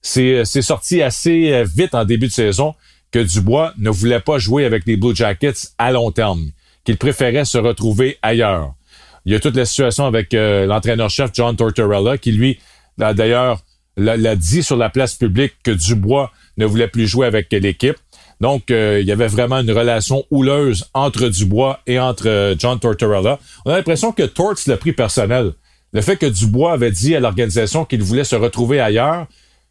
C'est 0.02 0.46
sorti 0.62 1.02
assez 1.02 1.52
euh, 1.52 1.64
vite 1.66 1.94
en 1.96 2.06
début 2.06 2.28
de 2.28 2.32
saison 2.32 2.76
que 3.12 3.20
Dubois 3.20 3.74
ne 3.78 3.90
voulait 3.90 4.20
pas 4.20 4.38
jouer 4.38 4.66
avec 4.66 4.86
les 4.86 4.96
Blue 4.96 5.16
Jackets 5.16 5.70
à 5.78 5.92
long 5.92 6.12
terme, 6.12 6.52
qu'il 6.84 6.98
préférait 6.98 7.46
se 7.46 7.58
retrouver 7.58 8.18
ailleurs. 8.22 8.74
Il 9.26 9.34
y 9.34 9.36
a 9.36 9.40
toute 9.40 9.56
la 9.56 9.66
situation 9.66 10.06
avec 10.06 10.34
euh, 10.34 10.66
l'entraîneur-chef 10.66 11.32
John 11.34 11.56
Tortorella, 11.56 12.18
qui 12.18 12.32
lui, 12.32 12.60
d'ailleurs, 12.98 13.62
l'a 13.98 14.36
dit 14.36 14.64
sur 14.64 14.78
la 14.78 14.90
place 14.90 15.16
publique 15.16 15.56
que 15.64 15.72
Dubois 15.72 16.32
ne 16.56 16.66
voulait 16.66 16.88
plus 16.88 17.08
jouer 17.08 17.28
avec 17.28 17.52
l'équipe. 17.52 17.98
Donc, 18.40 18.70
euh, 18.70 19.00
il 19.02 19.08
y 19.08 19.12
avait 19.12 19.28
vraiment 19.28 19.60
une 19.60 19.72
relation 19.72 20.24
houleuse 20.30 20.86
entre 20.94 21.28
Dubois 21.28 21.80
et 21.88 22.00
entre 22.00 22.28
euh, 22.28 22.56
John 22.58 22.80
Tortorella. 22.80 23.40
On 23.66 23.72
a 23.72 23.78
l'impression 23.78 24.12
que 24.12 24.24
Torts 24.24 24.58
l'a 24.68 24.78
pris 24.78 24.94
personnel. 24.94 25.54
Le 25.94 26.02
fait 26.02 26.18
que 26.18 26.28
Dubois 26.28 26.74
avait 26.74 26.92
dit 26.92 27.16
à 27.16 27.20
l'organisation 27.20 27.86
qu'il 27.86 28.04
voulait 28.04 28.24
se 28.24 28.36
retrouver 28.36 28.80
ailleurs, 28.80 29.26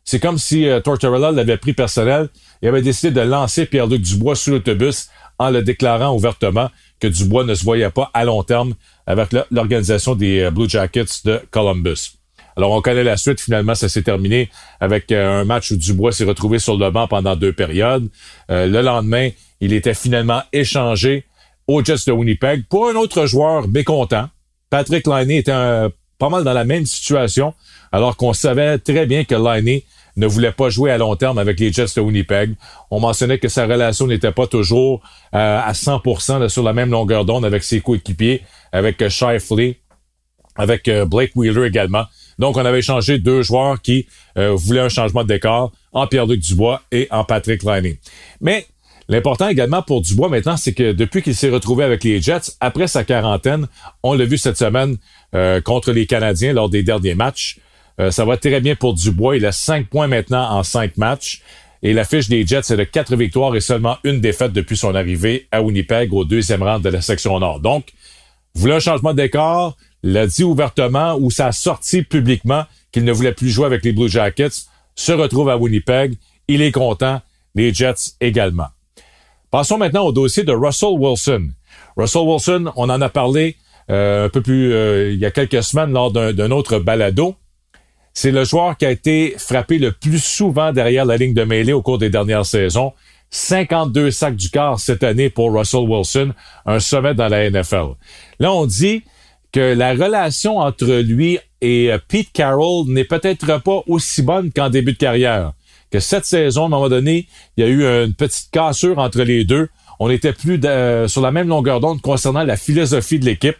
c'est 0.04 0.20
comme 0.20 0.38
si 0.38 0.66
euh, 0.66 0.80
Tortorella 0.80 1.30
l'avait 1.30 1.58
pris 1.58 1.74
personnel 1.74 2.28
et 2.62 2.68
avait 2.68 2.82
décidé 2.82 3.12
de 3.12 3.20
lancer 3.20 3.66
Pierre-Luc 3.66 4.02
Dubois 4.02 4.34
sous 4.34 4.50
l'autobus 4.50 5.08
en 5.38 5.50
le 5.50 5.62
déclarant 5.62 6.14
ouvertement 6.14 6.70
que 6.98 7.06
Dubois 7.06 7.44
ne 7.44 7.54
se 7.54 7.62
voyait 7.62 7.90
pas 7.90 8.10
à 8.14 8.24
long 8.24 8.42
terme 8.42 8.74
avec 9.06 9.28
l'organisation 9.50 10.14
des 10.14 10.50
Blue 10.50 10.68
Jackets 10.68 11.22
de 11.24 11.40
Columbus. 11.50 12.16
Alors, 12.56 12.70
on 12.72 12.80
connaît 12.80 13.04
la 13.04 13.16
suite. 13.16 13.40
Finalement, 13.40 13.74
ça 13.74 13.88
s'est 13.88 14.02
terminé 14.02 14.48
avec 14.80 15.12
euh, 15.12 15.40
un 15.40 15.44
match 15.44 15.70
où 15.70 15.76
Dubois 15.76 16.12
s'est 16.12 16.24
retrouvé 16.24 16.58
sur 16.58 16.76
le 16.78 16.90
banc 16.90 17.06
pendant 17.06 17.36
deux 17.36 17.52
périodes. 17.52 18.08
Euh, 18.50 18.66
le 18.66 18.80
lendemain, 18.80 19.28
il 19.60 19.74
était 19.74 19.94
finalement 19.94 20.42
échangé 20.52 21.24
aux 21.66 21.84
Jets 21.84 22.06
de 22.06 22.12
Winnipeg 22.12 22.64
pour 22.68 22.88
un 22.88 22.94
autre 22.94 23.26
joueur 23.26 23.68
mécontent. 23.68 24.28
Patrick 24.70 25.06
Liney 25.06 25.38
était 25.38 25.52
pas 26.18 26.28
mal 26.28 26.44
dans 26.44 26.52
la 26.52 26.64
même 26.64 26.86
situation, 26.86 27.54
alors 27.92 28.16
qu'on 28.16 28.32
savait 28.32 28.78
très 28.78 29.06
bien 29.06 29.24
que 29.24 29.34
Liney 29.34 29.84
ne 30.16 30.26
voulait 30.26 30.52
pas 30.52 30.70
jouer 30.70 30.90
à 30.90 30.98
long 30.98 31.14
terme 31.14 31.38
avec 31.38 31.60
les 31.60 31.72
Jets 31.72 31.94
de 31.96 32.00
Winnipeg. 32.00 32.54
On 32.90 33.00
mentionnait 33.00 33.38
que 33.38 33.48
sa 33.48 33.66
relation 33.66 34.06
n'était 34.06 34.32
pas 34.32 34.46
toujours 34.46 35.02
euh, 35.34 35.60
à 35.60 35.72
100% 35.72 36.48
sur 36.48 36.62
la 36.62 36.72
même 36.72 36.90
longueur 36.90 37.24
d'onde 37.24 37.44
avec 37.44 37.62
ses 37.62 37.80
coéquipiers, 37.80 38.42
avec 38.72 39.06
Shifley, 39.08 39.78
avec 40.56 40.90
Blake 41.06 41.32
Wheeler 41.34 41.66
également. 41.66 42.06
Donc, 42.38 42.56
on 42.56 42.64
avait 42.64 42.80
échangé 42.80 43.18
deux 43.18 43.42
joueurs 43.42 43.80
qui 43.80 44.06
euh, 44.36 44.54
voulaient 44.54 44.80
un 44.80 44.88
changement 44.88 45.22
de 45.22 45.28
décor 45.28 45.72
en 45.92 46.06
Pierre-Luc 46.06 46.40
Dubois 46.40 46.82
et 46.92 47.08
en 47.10 47.24
Patrick 47.24 47.62
Liney. 47.62 47.98
Mais 48.40 48.66
l'important 49.08 49.48
également 49.48 49.82
pour 49.82 50.02
Dubois 50.02 50.28
maintenant, 50.28 50.56
c'est 50.56 50.74
que 50.74 50.92
depuis 50.92 51.22
qu'il 51.22 51.34
s'est 51.34 51.50
retrouvé 51.50 51.84
avec 51.84 52.04
les 52.04 52.20
Jets, 52.20 52.52
après 52.60 52.86
sa 52.86 53.04
quarantaine, 53.04 53.66
on 54.02 54.14
l'a 54.14 54.24
vu 54.24 54.36
cette 54.38 54.58
semaine 54.58 54.96
euh, 55.34 55.60
contre 55.60 55.92
les 55.92 56.06
Canadiens 56.06 56.52
lors 56.52 56.68
des 56.68 56.82
derniers 56.82 57.14
matchs. 57.14 57.58
Euh, 58.00 58.10
ça 58.10 58.24
va 58.24 58.36
très 58.36 58.60
bien 58.60 58.76
pour 58.76 58.94
Dubois. 58.94 59.36
Il 59.36 59.46
a 59.46 59.52
cinq 59.52 59.88
points 59.88 60.06
maintenant 60.06 60.50
en 60.50 60.62
cinq 60.62 60.96
matchs. 60.96 61.42
Et 61.82 61.92
la 61.92 62.04
fiche 62.04 62.28
des 62.28 62.46
Jets 62.46 62.72
est 62.72 62.76
de 62.76 62.84
quatre 62.84 63.14
victoires 63.16 63.54
et 63.54 63.60
seulement 63.60 63.96
une 64.02 64.20
défaite 64.20 64.52
depuis 64.52 64.76
son 64.76 64.94
arrivée 64.94 65.46
à 65.52 65.62
Winnipeg 65.62 66.12
au 66.12 66.24
deuxième 66.24 66.62
rang 66.62 66.80
de 66.80 66.88
la 66.88 67.00
section 67.00 67.38
nord. 67.38 67.60
Donc, 67.60 67.92
voulait 68.54 68.74
un 68.74 68.80
changement 68.80 69.12
de 69.12 69.22
décor, 69.22 69.76
l'a 70.12 70.26
dit 70.26 70.44
ouvertement 70.44 71.16
ou 71.16 71.30
ça 71.30 71.48
a 71.48 71.52
sorti 71.52 72.02
publiquement 72.02 72.64
qu'il 72.92 73.04
ne 73.04 73.12
voulait 73.12 73.32
plus 73.32 73.50
jouer 73.50 73.66
avec 73.66 73.84
les 73.84 73.92
Blue 73.92 74.08
Jackets, 74.08 74.66
se 74.94 75.12
retrouve 75.12 75.48
à 75.48 75.56
Winnipeg. 75.58 76.14
Il 76.48 76.62
est 76.62 76.72
content. 76.72 77.20
Les 77.54 77.72
Jets 77.72 78.12
également. 78.20 78.68
Passons 79.50 79.78
maintenant 79.78 80.04
au 80.04 80.12
dossier 80.12 80.44
de 80.44 80.52
Russell 80.52 80.98
Wilson. 80.98 81.48
Russell 81.96 82.22
Wilson, 82.22 82.72
on 82.76 82.90
en 82.90 83.00
a 83.00 83.08
parlé 83.08 83.56
euh, 83.90 84.26
un 84.26 84.28
peu 84.28 84.42
plus 84.42 84.72
euh, 84.72 85.12
il 85.12 85.18
y 85.18 85.24
a 85.24 85.30
quelques 85.30 85.62
semaines 85.62 85.92
lors 85.92 86.12
d'un 86.12 86.50
autre 86.50 86.78
balado. 86.78 87.34
C'est 88.12 88.30
le 88.30 88.44
joueur 88.44 88.76
qui 88.76 88.86
a 88.86 88.90
été 88.90 89.34
frappé 89.38 89.78
le 89.78 89.92
plus 89.92 90.22
souvent 90.22 90.72
derrière 90.72 91.04
la 91.04 91.16
ligne 91.16 91.34
de 91.34 91.44
mêlée 91.44 91.72
au 91.72 91.82
cours 91.82 91.98
des 91.98 92.10
dernières 92.10 92.46
saisons. 92.46 92.92
52 93.30 94.10
sacs 94.10 94.36
du 94.36 94.50
quart 94.50 94.78
cette 94.78 95.02
année 95.02 95.30
pour 95.30 95.52
Russell 95.52 95.88
Wilson, 95.88 96.32
un 96.64 96.80
sommet 96.80 97.14
dans 97.14 97.28
la 97.28 97.50
NFL. 97.50 97.94
Là, 98.38 98.52
on 98.52 98.66
dit 98.66 99.02
que 99.56 99.72
la 99.72 99.92
relation 99.92 100.58
entre 100.58 101.00
lui 101.00 101.38
et 101.62 101.90
euh, 101.90 101.96
Pete 102.08 102.30
Carroll 102.30 102.88
n'est 102.88 103.04
peut-être 103.04 103.62
pas 103.62 103.82
aussi 103.86 104.20
bonne 104.20 104.52
qu'en 104.52 104.68
début 104.68 104.92
de 104.92 104.98
carrière. 104.98 105.54
Que 105.90 105.98
cette 105.98 106.26
saison, 106.26 106.64
à 106.64 106.66
un 106.66 106.68
moment 106.68 106.90
donné, 106.90 107.26
il 107.56 107.64
y 107.64 107.66
a 107.66 107.70
eu 107.70 107.82
une 108.04 108.12
petite 108.12 108.50
cassure 108.50 108.98
entre 108.98 109.22
les 109.22 109.46
deux. 109.46 109.70
On 109.98 110.10
n'était 110.10 110.34
plus 110.34 110.60
sur 111.08 111.22
la 111.22 111.30
même 111.30 111.48
longueur 111.48 111.80
d'onde 111.80 112.02
concernant 112.02 112.42
la 112.42 112.58
philosophie 112.58 113.18
de 113.18 113.24
l'équipe 113.24 113.56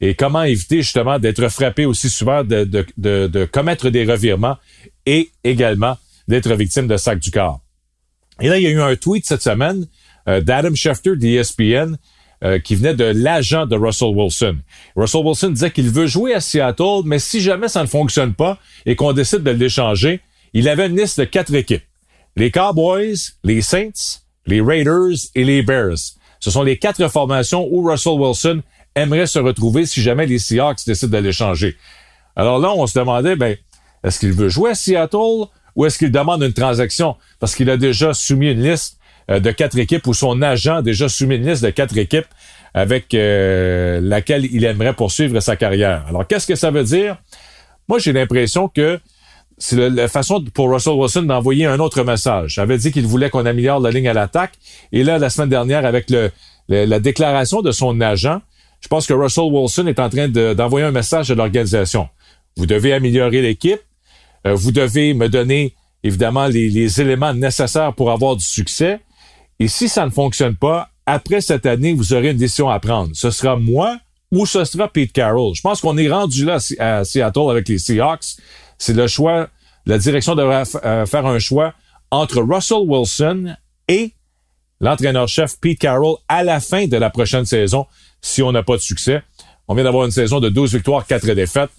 et 0.00 0.16
comment 0.16 0.42
éviter 0.42 0.78
justement 0.82 1.20
d'être 1.20 1.48
frappé 1.48 1.86
aussi 1.86 2.10
souvent, 2.10 2.42
de, 2.42 2.64
de, 2.64 3.28
de, 3.28 3.44
commettre 3.44 3.88
des 3.90 4.04
revirements 4.04 4.56
et 5.04 5.30
également 5.44 5.96
d'être 6.26 6.52
victime 6.54 6.88
de 6.88 6.96
sac 6.96 7.20
du 7.20 7.30
corps. 7.30 7.60
Et 8.40 8.48
là, 8.48 8.58
il 8.58 8.64
y 8.64 8.66
a 8.66 8.70
eu 8.70 8.80
un 8.80 8.96
tweet 8.96 9.24
cette 9.24 9.42
semaine 9.42 9.86
euh, 10.26 10.40
d'Adam 10.40 10.74
Schefter 10.74 11.14
d'ESPN 11.14 11.96
euh, 12.44 12.58
qui 12.58 12.74
venait 12.74 12.94
de 12.94 13.04
l'agent 13.04 13.66
de 13.66 13.76
Russell 13.76 14.14
Wilson. 14.14 14.56
Russell 14.94 15.24
Wilson 15.24 15.50
disait 15.50 15.70
qu'il 15.70 15.90
veut 15.90 16.06
jouer 16.06 16.34
à 16.34 16.40
Seattle, 16.40 17.02
mais 17.04 17.18
si 17.18 17.40
jamais 17.40 17.68
ça 17.68 17.82
ne 17.82 17.86
fonctionne 17.88 18.34
pas 18.34 18.58
et 18.84 18.94
qu'on 18.94 19.12
décide 19.12 19.42
de 19.42 19.50
l'échanger, 19.50 20.20
il 20.52 20.68
avait 20.68 20.86
une 20.86 20.96
liste 20.96 21.18
de 21.18 21.24
quatre 21.24 21.54
équipes. 21.54 21.84
Les 22.36 22.50
Cowboys, 22.50 23.16
les 23.42 23.62
Saints, 23.62 24.20
les 24.46 24.60
Raiders 24.60 25.16
et 25.34 25.44
les 25.44 25.62
Bears. 25.62 25.96
Ce 26.40 26.50
sont 26.50 26.62
les 26.62 26.78
quatre 26.78 27.08
formations 27.08 27.66
où 27.70 27.88
Russell 27.88 28.20
Wilson 28.20 28.62
aimerait 28.94 29.26
se 29.26 29.38
retrouver 29.38 29.86
si 29.86 30.02
jamais 30.02 30.26
les 30.26 30.38
Seahawks 30.38 30.86
décident 30.86 31.18
de 31.18 31.22
l'échanger. 31.22 31.76
Alors 32.36 32.58
là, 32.58 32.72
on 32.74 32.86
se 32.86 32.98
demandait, 32.98 33.36
ben, 33.36 33.56
est-ce 34.04 34.20
qu'il 34.20 34.32
veut 34.32 34.48
jouer 34.48 34.70
à 34.70 34.74
Seattle 34.74 35.46
ou 35.74 35.86
est-ce 35.86 35.98
qu'il 35.98 36.10
demande 36.10 36.42
une 36.42 36.52
transaction? 36.52 37.16
Parce 37.40 37.54
qu'il 37.54 37.70
a 37.70 37.76
déjà 37.76 38.14
soumis 38.14 38.50
une 38.50 38.62
liste 38.62 38.98
de 39.28 39.50
quatre 39.50 39.78
équipes 39.78 40.06
ou 40.06 40.14
son 40.14 40.40
agent 40.42 40.82
déjà 40.82 41.06
liste 41.06 41.64
de 41.64 41.70
quatre 41.70 41.96
équipes 41.98 42.26
avec 42.76 43.14
euh, 43.14 44.00
laquelle 44.02 44.44
il 44.44 44.64
aimerait 44.64 44.92
poursuivre 44.92 45.40
sa 45.40 45.56
carrière. 45.56 46.04
Alors, 46.08 46.26
qu'est-ce 46.26 46.46
que 46.46 46.54
ça 46.54 46.70
veut 46.70 46.84
dire? 46.84 47.16
Moi, 47.88 47.98
j'ai 47.98 48.12
l'impression 48.12 48.68
que 48.68 49.00
c'est 49.56 49.88
la, 49.88 50.08
façon 50.08 50.44
pour 50.52 50.70
Russell 50.70 50.92
Wilson 50.92 51.22
d'envoyer 51.22 51.64
un 51.64 51.80
autre 51.80 52.02
message. 52.04 52.56
Il 52.56 52.60
avait 52.60 52.76
dit 52.76 52.92
qu'il 52.92 53.06
voulait 53.06 53.30
qu'on 53.30 53.46
améliore 53.46 53.80
la 53.80 53.90
ligne 53.90 54.08
à 54.08 54.12
l'attaque. 54.12 54.52
Et 54.92 55.04
là, 55.04 55.18
la 55.18 55.30
semaine 55.30 55.48
dernière, 55.48 55.86
avec 55.86 56.10
le, 56.10 56.30
la 56.68 57.00
déclaration 57.00 57.62
de 57.62 57.72
son 57.72 57.98
agent, 58.02 58.42
je 58.80 58.88
pense 58.88 59.06
que 59.06 59.14
Russell 59.14 59.44
Wilson 59.50 59.86
est 59.86 59.98
en 59.98 60.10
train 60.10 60.28
d'envoyer 60.28 60.86
un 60.86 60.92
message 60.92 61.30
à 61.30 61.34
l'organisation. 61.34 62.08
Vous 62.56 62.66
devez 62.66 62.92
améliorer 62.92 63.40
l'équipe. 63.40 63.80
Euh, 64.46 64.54
vous 64.54 64.70
devez 64.70 65.14
me 65.14 65.28
donner, 65.28 65.74
évidemment, 66.04 66.46
les, 66.46 67.00
éléments 67.00 67.32
nécessaires 67.32 67.94
pour 67.94 68.10
avoir 68.10 68.36
du 68.36 68.44
succès. 68.44 69.00
Et 69.58 69.68
si 69.68 69.88
ça 69.88 70.04
ne 70.04 70.10
fonctionne 70.10 70.54
pas, 70.54 70.90
après 71.06 71.40
cette 71.40 71.66
année, 71.66 71.92
vous 71.94 72.12
aurez 72.12 72.30
une 72.30 72.36
décision 72.36 72.68
à 72.68 72.80
prendre. 72.80 73.10
Ce 73.14 73.30
sera 73.30 73.56
moi 73.56 73.98
ou 74.32 74.44
ce 74.44 74.64
sera 74.64 74.88
Pete 74.88 75.12
Carroll. 75.12 75.54
Je 75.54 75.62
pense 75.62 75.80
qu'on 75.80 75.96
est 75.96 76.10
rendu 76.10 76.44
là 76.44 76.58
à 76.78 77.04
Seattle 77.04 77.50
avec 77.50 77.68
les 77.68 77.78
Seahawks. 77.78 78.36
C'est 78.76 78.94
le 78.94 79.06
choix. 79.06 79.48
La 79.86 79.98
direction 79.98 80.34
devrait 80.34 80.64
euh, 80.84 81.06
faire 81.06 81.26
un 81.26 81.38
choix 81.38 81.74
entre 82.10 82.42
Russell 82.42 82.82
Wilson 82.86 83.54
et 83.88 84.12
l'entraîneur-chef 84.80 85.58
Pete 85.60 85.78
Carroll 85.78 86.16
à 86.28 86.42
la 86.42 86.60
fin 86.60 86.86
de 86.86 86.96
la 86.96 87.10
prochaine 87.10 87.46
saison 87.46 87.86
si 88.20 88.42
on 88.42 88.52
n'a 88.52 88.62
pas 88.62 88.74
de 88.74 88.82
succès. 88.82 89.22
On 89.68 89.74
vient 89.74 89.84
d'avoir 89.84 90.04
une 90.04 90.10
saison 90.10 90.40
de 90.40 90.48
12 90.48 90.74
victoires, 90.74 91.06
4 91.06 91.26
défaites. 91.32 91.70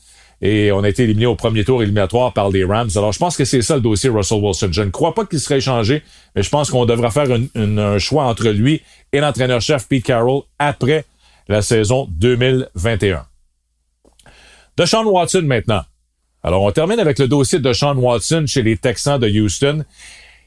Et 0.41 0.71
on 0.71 0.83
a 0.83 0.89
été 0.89 1.03
éliminé 1.03 1.25
au 1.25 1.35
premier 1.35 1.63
tour 1.63 1.81
éliminatoire 1.81 2.31
par 2.31 2.49
les 2.49 2.63
Rams. 2.63 2.89
Alors, 2.95 3.11
je 3.11 3.17
pense 3.17 3.35
que 3.35 3.45
c'est 3.45 3.63
ça 3.63 3.75
le 3.75 3.81
dossier 3.81 4.09
Russell 4.09 4.39
Wilson. 4.39 4.69
Je 4.71 4.83
ne 4.83 4.91
crois 4.91 5.15
pas 5.15 5.25
qu'il 5.25 5.39
serait 5.39 5.57
échangé, 5.57 6.03
mais 6.35 6.43
je 6.43 6.49
pense 6.49 6.69
qu'on 6.69 6.85
devra 6.85 7.09
faire 7.09 7.27
un 7.55 7.97
choix 7.97 8.25
entre 8.25 8.49
lui 8.49 8.81
et 9.13 9.19
l'entraîneur-chef 9.19 9.87
Pete 9.87 10.03
Carroll 10.03 10.43
après 10.59 11.05
la 11.47 11.61
saison 11.61 12.07
2021. 12.11 13.25
De 14.77 14.85
Sean 14.85 15.05
Watson 15.05 15.41
maintenant. 15.43 15.81
Alors, 16.43 16.61
on 16.61 16.71
termine 16.71 16.99
avec 16.99 17.17
le 17.17 17.27
dossier 17.27 17.57
de 17.57 17.73
Sean 17.73 17.95
Watson 17.95 18.45
chez 18.45 18.61
les 18.61 18.77
Texans 18.77 19.19
de 19.19 19.27
Houston. 19.27 19.83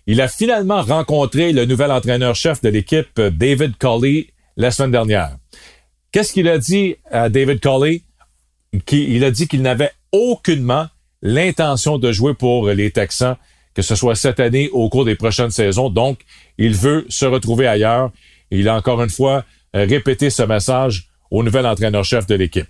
Il 0.06 0.20
a 0.20 0.28
finalement 0.28 0.82
rencontré 0.82 1.52
le 1.52 1.64
nouvel 1.64 1.90
entraîneur-chef 1.90 2.62
de 2.62 2.68
l'équipe, 2.68 3.20
David 3.20 3.76
Colley, 3.76 4.28
la 4.56 4.70
semaine 4.70 4.92
dernière. 4.92 5.37
Qu'est-ce 6.12 6.32
qu'il 6.32 6.49
a 6.49 6.59
dit 6.59 6.97
à 7.11 7.28
David 7.28 7.61
Colley? 7.61 8.02
Il 8.92 9.24
a 9.24 9.30
dit 9.30 9.48
qu'il 9.48 9.62
n'avait 9.62 9.92
aucunement 10.12 10.86
l'intention 11.22 11.98
de 11.98 12.12
jouer 12.12 12.34
pour 12.34 12.68
les 12.68 12.90
Texans, 12.90 13.36
que 13.74 13.82
ce 13.82 13.94
soit 13.94 14.14
cette 14.14 14.40
année 14.40 14.70
ou 14.72 14.82
au 14.82 14.88
cours 14.88 15.04
des 15.04 15.14
prochaines 15.14 15.50
saisons. 15.50 15.90
Donc, 15.90 16.20
il 16.58 16.74
veut 16.74 17.04
se 17.08 17.24
retrouver 17.24 17.66
ailleurs. 17.66 18.10
Il 18.50 18.68
a 18.68 18.76
encore 18.76 19.02
une 19.02 19.10
fois 19.10 19.44
euh, 19.76 19.86
répété 19.88 20.30
ce 20.30 20.42
message 20.42 21.08
au 21.30 21.42
nouvel 21.42 21.66
entraîneur-chef 21.66 22.26
de 22.26 22.34
l'équipe. 22.34 22.66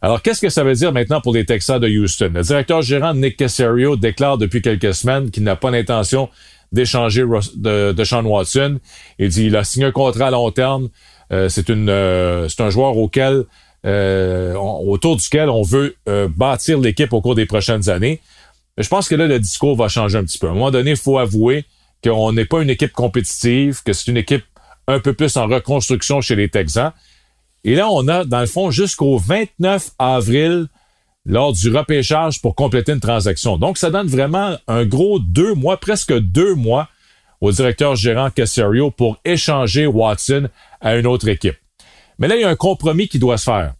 Alors, 0.00 0.22
qu'est-ce 0.22 0.40
que 0.40 0.48
ça 0.48 0.62
veut 0.62 0.74
dire 0.74 0.92
maintenant 0.92 1.20
pour 1.20 1.34
les 1.34 1.44
Texans 1.44 1.80
de 1.80 1.88
Houston? 1.88 2.30
Le 2.34 2.42
directeur 2.42 2.82
gérant 2.82 3.14
Nick 3.14 3.36
Casario 3.36 3.96
déclare 3.96 4.38
depuis 4.38 4.62
quelques 4.62 4.94
semaines 4.94 5.30
qu'il 5.30 5.42
n'a 5.42 5.56
pas 5.56 5.72
l'intention 5.72 6.28
d'échanger 6.70 7.24
de, 7.56 7.92
de 7.92 8.04
Sean 8.04 8.24
Watson. 8.24 8.78
Il 9.18 9.30
dit 9.30 9.44
qu'il 9.44 9.56
a 9.56 9.64
signé 9.64 9.86
un 9.86 9.92
contrat 9.92 10.28
à 10.28 10.30
long 10.30 10.50
terme 10.52 10.88
euh, 11.32 11.48
euh, 11.68 12.48
c'est 12.48 12.60
un 12.60 12.70
joueur 12.70 12.96
auquel 12.96 13.44
euh, 13.86 14.54
autour 14.54 15.16
duquel 15.16 15.48
on 15.48 15.62
veut 15.62 15.96
bâtir 16.36 16.78
l'équipe 16.78 17.12
au 17.12 17.20
cours 17.20 17.34
des 17.34 17.46
prochaines 17.46 17.88
années. 17.88 18.20
Je 18.78 18.88
pense 18.88 19.08
que 19.08 19.14
là, 19.16 19.26
le 19.26 19.40
discours 19.40 19.76
va 19.76 19.88
changer 19.88 20.18
un 20.18 20.24
petit 20.24 20.38
peu. 20.38 20.46
À 20.46 20.50
un 20.50 20.54
moment 20.54 20.70
donné, 20.70 20.90
il 20.90 20.96
faut 20.96 21.18
avouer 21.18 21.64
qu'on 22.02 22.32
n'est 22.32 22.44
pas 22.44 22.62
une 22.62 22.70
équipe 22.70 22.92
compétitive, 22.92 23.82
que 23.82 23.92
c'est 23.92 24.10
une 24.10 24.16
équipe 24.16 24.44
un 24.86 25.00
peu 25.00 25.12
plus 25.12 25.36
en 25.36 25.46
reconstruction 25.46 26.20
chez 26.20 26.36
les 26.36 26.48
Texans. 26.48 26.92
Et 27.64 27.74
là, 27.74 27.88
on 27.90 28.06
a, 28.08 28.24
dans 28.24 28.40
le 28.40 28.46
fond, 28.46 28.70
jusqu'au 28.70 29.18
29 29.18 29.90
avril, 29.98 30.68
lors 31.26 31.52
du 31.52 31.74
repêchage 31.74 32.40
pour 32.40 32.54
compléter 32.54 32.92
une 32.92 33.00
transaction. 33.00 33.58
Donc, 33.58 33.78
ça 33.78 33.90
donne 33.90 34.06
vraiment 34.06 34.56
un 34.66 34.86
gros 34.86 35.18
deux 35.18 35.54
mois, 35.54 35.76
presque 35.76 36.16
deux 36.16 36.54
mois 36.54 36.88
au 37.40 37.52
directeur 37.52 37.96
gérant 37.96 38.30
Casario 38.30 38.90
pour 38.90 39.18
échanger 39.24 39.86
Watson 39.86 40.48
à 40.80 40.96
une 40.96 41.06
autre 41.06 41.28
équipe. 41.28 41.56
Mais 42.18 42.28
là, 42.28 42.36
il 42.36 42.40
y 42.40 42.44
a 42.44 42.48
un 42.48 42.56
compromis 42.56 43.08
qui 43.08 43.18
doit 43.18 43.38
se 43.38 43.44
faire. 43.44 43.74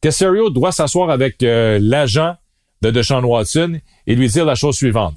Casario 0.00 0.50
doit 0.50 0.72
s'asseoir 0.72 1.10
avec 1.10 1.42
euh, 1.42 1.78
l'agent 1.80 2.36
de 2.82 2.90
Deshaun 2.90 3.24
Watson 3.24 3.80
et 4.06 4.14
lui 4.14 4.28
dire 4.28 4.44
la 4.44 4.54
chose 4.54 4.76
suivante. 4.76 5.14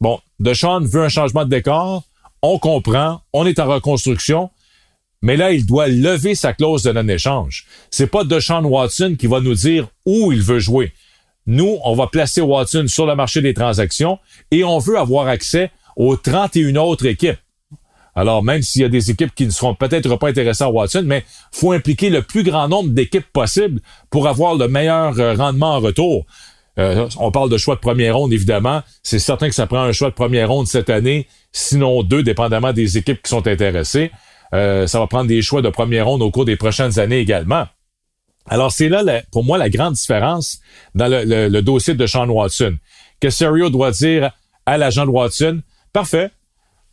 Bon, 0.00 0.20
Deshaun 0.38 0.80
veut 0.80 1.02
un 1.02 1.08
changement 1.08 1.44
de 1.44 1.50
décor, 1.50 2.04
on 2.42 2.58
comprend, 2.58 3.20
on 3.32 3.46
est 3.46 3.58
en 3.58 3.66
reconstruction, 3.66 4.50
mais 5.22 5.36
là, 5.36 5.50
il 5.52 5.66
doit 5.66 5.88
lever 5.88 6.36
sa 6.36 6.52
clause 6.52 6.84
de 6.84 6.92
non-échange. 6.92 7.66
C'est 7.90 8.06
pas 8.06 8.22
Deshaun 8.22 8.64
Watson 8.64 9.16
qui 9.18 9.26
va 9.26 9.40
nous 9.40 9.54
dire 9.54 9.88
où 10.06 10.30
il 10.30 10.42
veut 10.42 10.60
jouer. 10.60 10.92
Nous, 11.46 11.78
on 11.82 11.94
va 11.94 12.06
placer 12.06 12.40
Watson 12.40 12.84
sur 12.86 13.06
le 13.06 13.16
marché 13.16 13.40
des 13.40 13.54
transactions 13.54 14.18
et 14.50 14.62
on 14.62 14.78
veut 14.78 14.98
avoir 14.98 15.26
accès 15.26 15.70
aux 15.96 16.16
31 16.16 16.76
autres 16.76 17.06
équipes. 17.06 17.38
Alors, 18.18 18.42
même 18.42 18.62
s'il 18.62 18.82
y 18.82 18.84
a 18.84 18.88
des 18.88 19.12
équipes 19.12 19.32
qui 19.32 19.46
ne 19.46 19.50
seront 19.50 19.76
peut-être 19.76 20.16
pas 20.16 20.28
intéressées 20.28 20.64
à 20.64 20.70
Watson, 20.70 21.04
mais 21.06 21.24
faut 21.52 21.70
impliquer 21.70 22.10
le 22.10 22.22
plus 22.22 22.42
grand 22.42 22.66
nombre 22.66 22.88
d'équipes 22.88 23.30
possible 23.32 23.80
pour 24.10 24.26
avoir 24.26 24.56
le 24.56 24.66
meilleur 24.66 25.16
euh, 25.20 25.34
rendement 25.34 25.76
en 25.76 25.78
retour. 25.78 26.26
Euh, 26.80 27.08
on 27.18 27.30
parle 27.30 27.48
de 27.48 27.56
choix 27.56 27.76
de 27.76 27.80
première 27.80 28.16
ronde, 28.16 28.32
évidemment. 28.32 28.82
C'est 29.04 29.20
certain 29.20 29.48
que 29.48 29.54
ça 29.54 29.68
prend 29.68 29.82
un 29.82 29.92
choix 29.92 30.10
de 30.10 30.16
première 30.16 30.48
ronde 30.48 30.66
cette 30.66 30.90
année, 30.90 31.28
sinon 31.52 32.02
deux, 32.02 32.24
dépendamment 32.24 32.72
des 32.72 32.98
équipes 32.98 33.22
qui 33.22 33.28
sont 33.28 33.46
intéressées. 33.46 34.10
Euh, 34.52 34.88
ça 34.88 34.98
va 34.98 35.06
prendre 35.06 35.28
des 35.28 35.40
choix 35.40 35.62
de 35.62 35.68
première 35.68 36.08
ronde 36.08 36.22
au 36.22 36.32
cours 36.32 36.44
des 36.44 36.56
prochaines 36.56 36.98
années 36.98 37.20
également. 37.20 37.66
Alors, 38.48 38.72
c'est 38.72 38.88
là, 38.88 39.22
pour 39.30 39.44
moi, 39.44 39.58
la 39.58 39.70
grande 39.70 39.94
différence 39.94 40.58
dans 40.96 41.06
le, 41.06 41.60
dossier 41.60 41.94
de 41.94 42.06
Sean 42.08 42.28
Watson. 42.28 42.78
Que 43.20 43.30
Serio 43.30 43.70
doit 43.70 43.92
dire 43.92 44.32
à 44.66 44.76
l'agent 44.76 45.06
de 45.06 45.10
Watson, 45.10 45.60
parfait, 45.92 46.32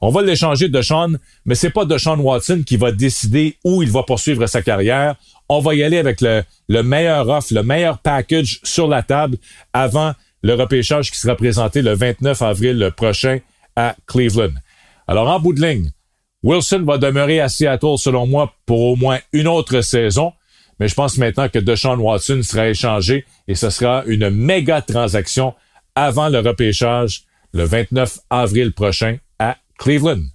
on 0.02 0.10
va 0.10 0.22
l'échanger 0.22 0.68
de 0.68 0.82
Sean, 0.82 1.14
mais 1.46 1.56
c'est 1.56 1.70
pas 1.70 1.86
de 1.86 1.96
Watson 2.22 2.64
qui 2.66 2.78
va 2.78 2.92
décider 2.92 3.58
où 3.64 3.82
il 3.82 3.92
va 3.92 4.04
poursuivre 4.04 4.46
sa 4.48 4.62
carrière. 4.62 5.16
On 5.48 5.60
va 5.60 5.74
y 5.74 5.84
aller 5.84 5.98
avec 5.98 6.22
le, 6.22 6.44
le 6.68 6.84
meilleur 6.84 7.28
offre, 7.30 7.54
le 7.54 7.64
meilleur 7.64 8.00
package 8.00 8.60
sur 8.64 8.88
la 8.88 9.04
table 9.04 9.38
avant 9.74 10.14
le 10.42 10.54
repêchage 10.54 11.12
qui 11.12 11.18
sera 11.18 11.36
présenté 11.36 11.82
le 11.82 11.94
29 11.94 12.42
avril 12.42 12.92
prochain 12.96 13.40
à 13.76 13.96
Cleveland. 14.06 14.54
Alors, 15.08 15.30
en 15.30 15.40
bout 15.40 15.54
de 15.54 15.66
ligne, 15.66 15.92
Wilson 16.44 16.84
va 16.86 16.98
demeurer 16.98 17.40
à 17.40 17.50
Seattle, 17.50 17.98
selon 17.98 18.28
moi, 18.28 18.54
pour 18.66 18.82
au 18.82 18.96
moins 18.96 19.20
une 19.34 19.48
autre 19.48 19.82
saison. 19.82 20.34
Mais 20.80 20.88
je 20.88 20.94
pense 20.94 21.18
maintenant 21.18 21.50
que 21.50 21.60
Deshaun 21.60 22.00
Watson 22.00 22.42
sera 22.44 22.68
échangé 22.68 23.26
et 23.48 23.56
ce 23.56 23.70
sera 23.70 24.04
une 24.06 24.30
méga 24.30 24.82
transaction 24.82 25.54
avant 25.96 26.30
le 26.30 26.40
repêchage 26.40 27.24
le 27.54 27.64
29 27.64 28.20
avril 28.30 28.74
prochain 28.74 29.18
Cleveland. 29.78 30.26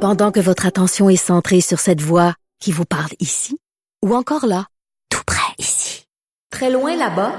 Pendant 0.00 0.30
que 0.30 0.40
votre 0.40 0.66
attention 0.66 1.10
est 1.10 1.16
centrée 1.16 1.60
sur 1.60 1.80
cette 1.80 2.00
voix 2.00 2.34
qui 2.60 2.72
vous 2.72 2.84
parle 2.84 3.10
ici, 3.18 3.58
ou 4.04 4.14
encore 4.14 4.46
là, 4.46 4.66
tout 5.10 5.22
près 5.26 5.52
ici, 5.58 6.06
très 6.50 6.70
loin 6.70 6.96
là-bas, 6.96 7.32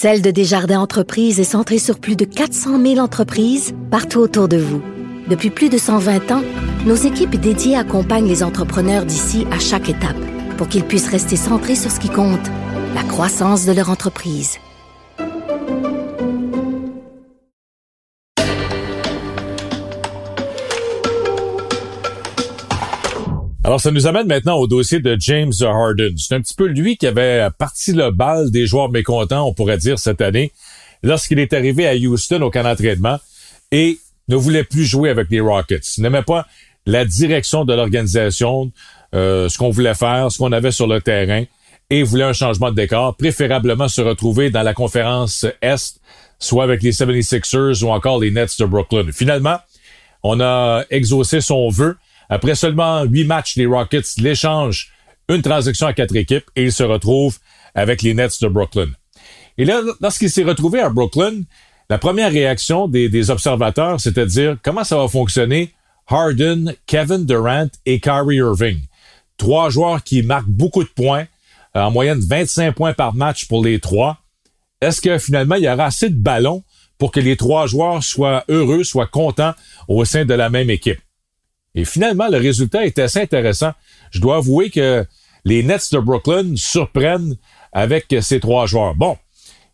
Celle 0.00 0.22
de 0.22 0.30
Desjardins 0.30 0.78
Entreprises 0.78 1.40
est 1.40 1.44
centrée 1.44 1.78
sur 1.78 1.98
plus 1.98 2.14
de 2.14 2.24
400 2.24 2.80
000 2.80 2.98
entreprises 2.98 3.74
partout 3.90 4.20
autour 4.20 4.46
de 4.46 4.56
vous. 4.56 4.80
Depuis 5.28 5.50
plus 5.50 5.68
de 5.68 5.76
120 5.76 6.30
ans, 6.30 6.42
nos 6.86 6.94
équipes 6.94 7.36
dédiées 7.36 7.76
accompagnent 7.76 8.28
les 8.28 8.42
entrepreneurs 8.42 9.04
d'ici 9.04 9.46
à 9.50 9.58
chaque 9.58 9.90
étape 9.90 10.16
pour 10.56 10.68
qu'ils 10.68 10.84
puissent 10.84 11.10
rester 11.10 11.36
centrés 11.36 11.74
sur 11.74 11.90
ce 11.90 12.00
qui 12.00 12.08
compte, 12.08 12.46
la 12.94 13.02
croissance 13.02 13.66
de 13.66 13.72
leur 13.72 13.90
entreprise. 13.90 14.56
Alors, 23.64 23.82
ça 23.82 23.90
nous 23.90 24.06
amène 24.06 24.28
maintenant 24.28 24.56
au 24.56 24.66
dossier 24.66 25.00
de 25.00 25.14
James 25.20 25.52
Harden. 25.60 26.14
C'est 26.16 26.36
un 26.36 26.40
petit 26.40 26.54
peu 26.54 26.64
lui 26.64 26.96
qui 26.96 27.06
avait 27.06 27.48
parti 27.58 27.92
le 27.92 28.10
bal 28.10 28.50
des 28.50 28.66
joueurs 28.66 28.90
mécontents, 28.90 29.46
on 29.46 29.52
pourrait 29.52 29.76
dire, 29.76 29.98
cette 29.98 30.22
année, 30.22 30.52
lorsqu'il 31.02 31.38
est 31.38 31.52
arrivé 31.52 31.86
à 31.86 31.94
Houston 31.94 32.40
au 32.40 32.50
camp 32.50 32.62
d'entraînement 32.62 33.18
et 33.70 33.98
ne 34.28 34.36
voulait 34.36 34.64
plus 34.64 34.84
jouer 34.84 35.10
avec 35.10 35.28
les 35.30 35.40
Rockets. 35.40 35.98
N'aimait 35.98 36.22
pas 36.22 36.46
la 36.86 37.04
direction 37.04 37.64
de 37.64 37.74
l'organisation, 37.74 38.70
euh, 39.14 39.48
ce 39.48 39.58
qu'on 39.58 39.70
voulait 39.70 39.94
faire, 39.94 40.30
ce 40.30 40.38
qu'on 40.38 40.52
avait 40.52 40.70
sur 40.70 40.86
le 40.86 41.00
terrain, 41.00 41.44
et 41.90 42.02
voulait 42.02 42.24
un 42.24 42.32
changement 42.32 42.70
de 42.70 42.76
décor, 42.76 43.16
préférablement 43.16 43.88
se 43.88 44.00
retrouver 44.00 44.50
dans 44.50 44.62
la 44.62 44.74
conférence 44.74 45.46
Est, 45.62 46.00
soit 46.38 46.64
avec 46.64 46.82
les 46.82 46.92
76ers 46.92 47.82
ou 47.82 47.90
encore 47.90 48.20
les 48.20 48.30
Nets 48.30 48.58
de 48.58 48.64
Brooklyn. 48.64 49.10
Finalement, 49.12 49.58
on 50.22 50.40
a 50.40 50.84
exaucé 50.90 51.40
son 51.40 51.68
vœu 51.68 51.96
après 52.28 52.54
seulement 52.54 53.04
huit 53.04 53.24
matchs, 53.24 53.56
les 53.56 53.66
Rockets 53.66 54.18
l'échangent 54.18 54.92
une 55.28 55.42
transaction 55.42 55.86
à 55.86 55.92
quatre 55.92 56.16
équipes 56.16 56.44
et 56.56 56.64
il 56.64 56.72
se 56.72 56.82
retrouve 56.82 57.38
avec 57.74 58.02
les 58.02 58.14
Nets 58.14 58.40
de 58.40 58.48
Brooklyn. 58.48 58.88
Et 59.58 59.64
là, 59.64 59.82
lorsqu'il 60.00 60.30
s'est 60.30 60.44
retrouvé 60.44 60.80
à 60.80 60.88
Brooklyn, 60.88 61.42
la 61.90 61.98
première 61.98 62.30
réaction 62.30 62.86
des, 62.86 63.30
observateurs, 63.30 64.00
c'était 64.00 64.26
de 64.26 64.30
dire 64.30 64.56
comment 64.62 64.84
ça 64.84 64.96
va 64.96 65.08
fonctionner? 65.08 65.72
Harden, 66.06 66.74
Kevin 66.86 67.24
Durant 67.24 67.68
et 67.86 68.00
Kyrie 68.00 68.36
Irving. 68.36 68.80
Trois 69.36 69.70
joueurs 69.70 70.02
qui 70.02 70.22
marquent 70.22 70.48
beaucoup 70.48 70.82
de 70.82 70.88
points, 70.88 71.26
euh, 71.76 71.82
en 71.82 71.90
moyenne 71.90 72.20
25 72.20 72.74
points 72.74 72.94
par 72.94 73.14
match 73.14 73.46
pour 73.46 73.62
les 73.62 73.78
trois. 73.78 74.18
Est-ce 74.80 75.00
que 75.00 75.18
finalement, 75.18 75.56
il 75.56 75.64
y 75.64 75.68
aura 75.68 75.86
assez 75.86 76.08
de 76.08 76.16
ballons 76.16 76.62
pour 76.98 77.12
que 77.12 77.20
les 77.20 77.36
trois 77.36 77.66
joueurs 77.66 78.02
soient 78.02 78.44
heureux, 78.48 78.84
soient 78.84 79.06
contents 79.06 79.54
au 79.86 80.04
sein 80.04 80.24
de 80.24 80.34
la 80.34 80.50
même 80.50 80.70
équipe? 80.70 81.00
Et 81.74 81.84
finalement, 81.84 82.28
le 82.28 82.38
résultat 82.38 82.84
est 82.84 82.98
assez 82.98 83.20
intéressant. 83.20 83.72
Je 84.10 84.20
dois 84.20 84.36
avouer 84.36 84.70
que 84.70 85.06
les 85.44 85.62
Nets 85.62 85.92
de 85.92 85.98
Brooklyn 85.98 86.54
surprennent 86.56 87.36
avec 87.72 88.14
ces 88.20 88.40
trois 88.40 88.66
joueurs. 88.66 88.94
Bon, 88.94 89.16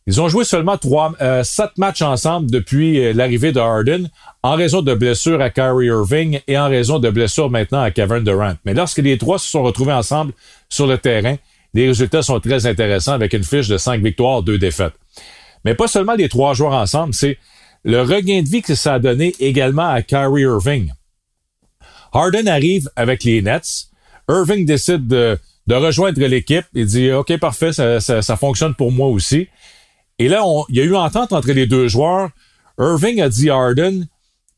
ils 0.06 0.20
ont 0.20 0.28
joué 0.28 0.44
seulement 0.44 0.76
trois, 0.76 1.14
euh, 1.22 1.42
sept 1.42 1.78
matchs 1.78 2.02
ensemble 2.02 2.50
depuis 2.50 2.98
euh, 2.98 3.12
l'arrivée 3.14 3.52
de 3.52 3.60
Harden 3.60 4.10
en 4.42 4.54
raison 4.54 4.82
de 4.82 4.94
blessures 4.94 5.40
à 5.40 5.48
Kyrie 5.48 5.86
Irving 5.86 6.40
et 6.46 6.58
en 6.58 6.68
raison 6.68 6.98
de 6.98 7.08
blessures 7.08 7.50
maintenant 7.50 7.80
à 7.80 7.90
Kevin 7.90 8.22
Durant. 8.22 8.54
Mais 8.66 8.74
lorsque 8.74 8.98
les 8.98 9.16
trois 9.16 9.38
se 9.38 9.48
sont 9.48 9.62
retrouvés 9.62 9.94
ensemble 9.94 10.32
sur 10.68 10.86
le 10.86 10.98
terrain, 10.98 11.36
les 11.72 11.86
résultats 11.86 12.22
sont 12.22 12.38
très 12.38 12.66
intéressants 12.66 13.12
avec 13.12 13.32
une 13.32 13.44
fiche 13.44 13.68
de 13.68 13.78
cinq 13.78 14.02
victoires, 14.02 14.42
deux 14.42 14.58
défaites. 14.58 14.92
Mais 15.64 15.74
pas 15.74 15.88
seulement 15.88 16.14
les 16.14 16.28
trois 16.28 16.52
joueurs 16.52 16.74
ensemble, 16.74 17.14
c'est 17.14 17.38
le 17.82 18.02
regain 18.02 18.42
de 18.42 18.48
vie 18.48 18.62
que 18.62 18.74
ça 18.74 18.94
a 18.94 18.98
donné 18.98 19.34
également 19.40 19.88
à 19.88 20.02
Kyrie 20.02 20.42
Irving. 20.42 20.92
Harden 22.12 22.46
arrive 22.46 22.90
avec 22.94 23.24
les 23.24 23.40
Nets. 23.40 23.88
Irving 24.28 24.66
décide 24.66 25.08
de, 25.08 25.38
de 25.66 25.74
rejoindre 25.74 26.20
l'équipe 26.20 26.64
et 26.74 26.84
dit 26.84 27.10
OK, 27.12 27.36
parfait, 27.38 27.72
ça, 27.72 28.00
ça, 28.00 28.36
fonctionne 28.36 28.74
pour 28.74 28.92
moi 28.92 29.08
aussi. 29.08 29.48
Et 30.18 30.28
là, 30.28 30.42
il 30.68 30.76
y 30.76 30.80
a 30.80 30.84
eu 30.84 30.94
entente 30.94 31.32
entre 31.32 31.52
les 31.52 31.66
deux 31.66 31.88
joueurs. 31.88 32.30
Irving 32.78 33.20
a 33.20 33.28
dit 33.28 33.50
à 33.50 33.56
Harden, 33.56 34.06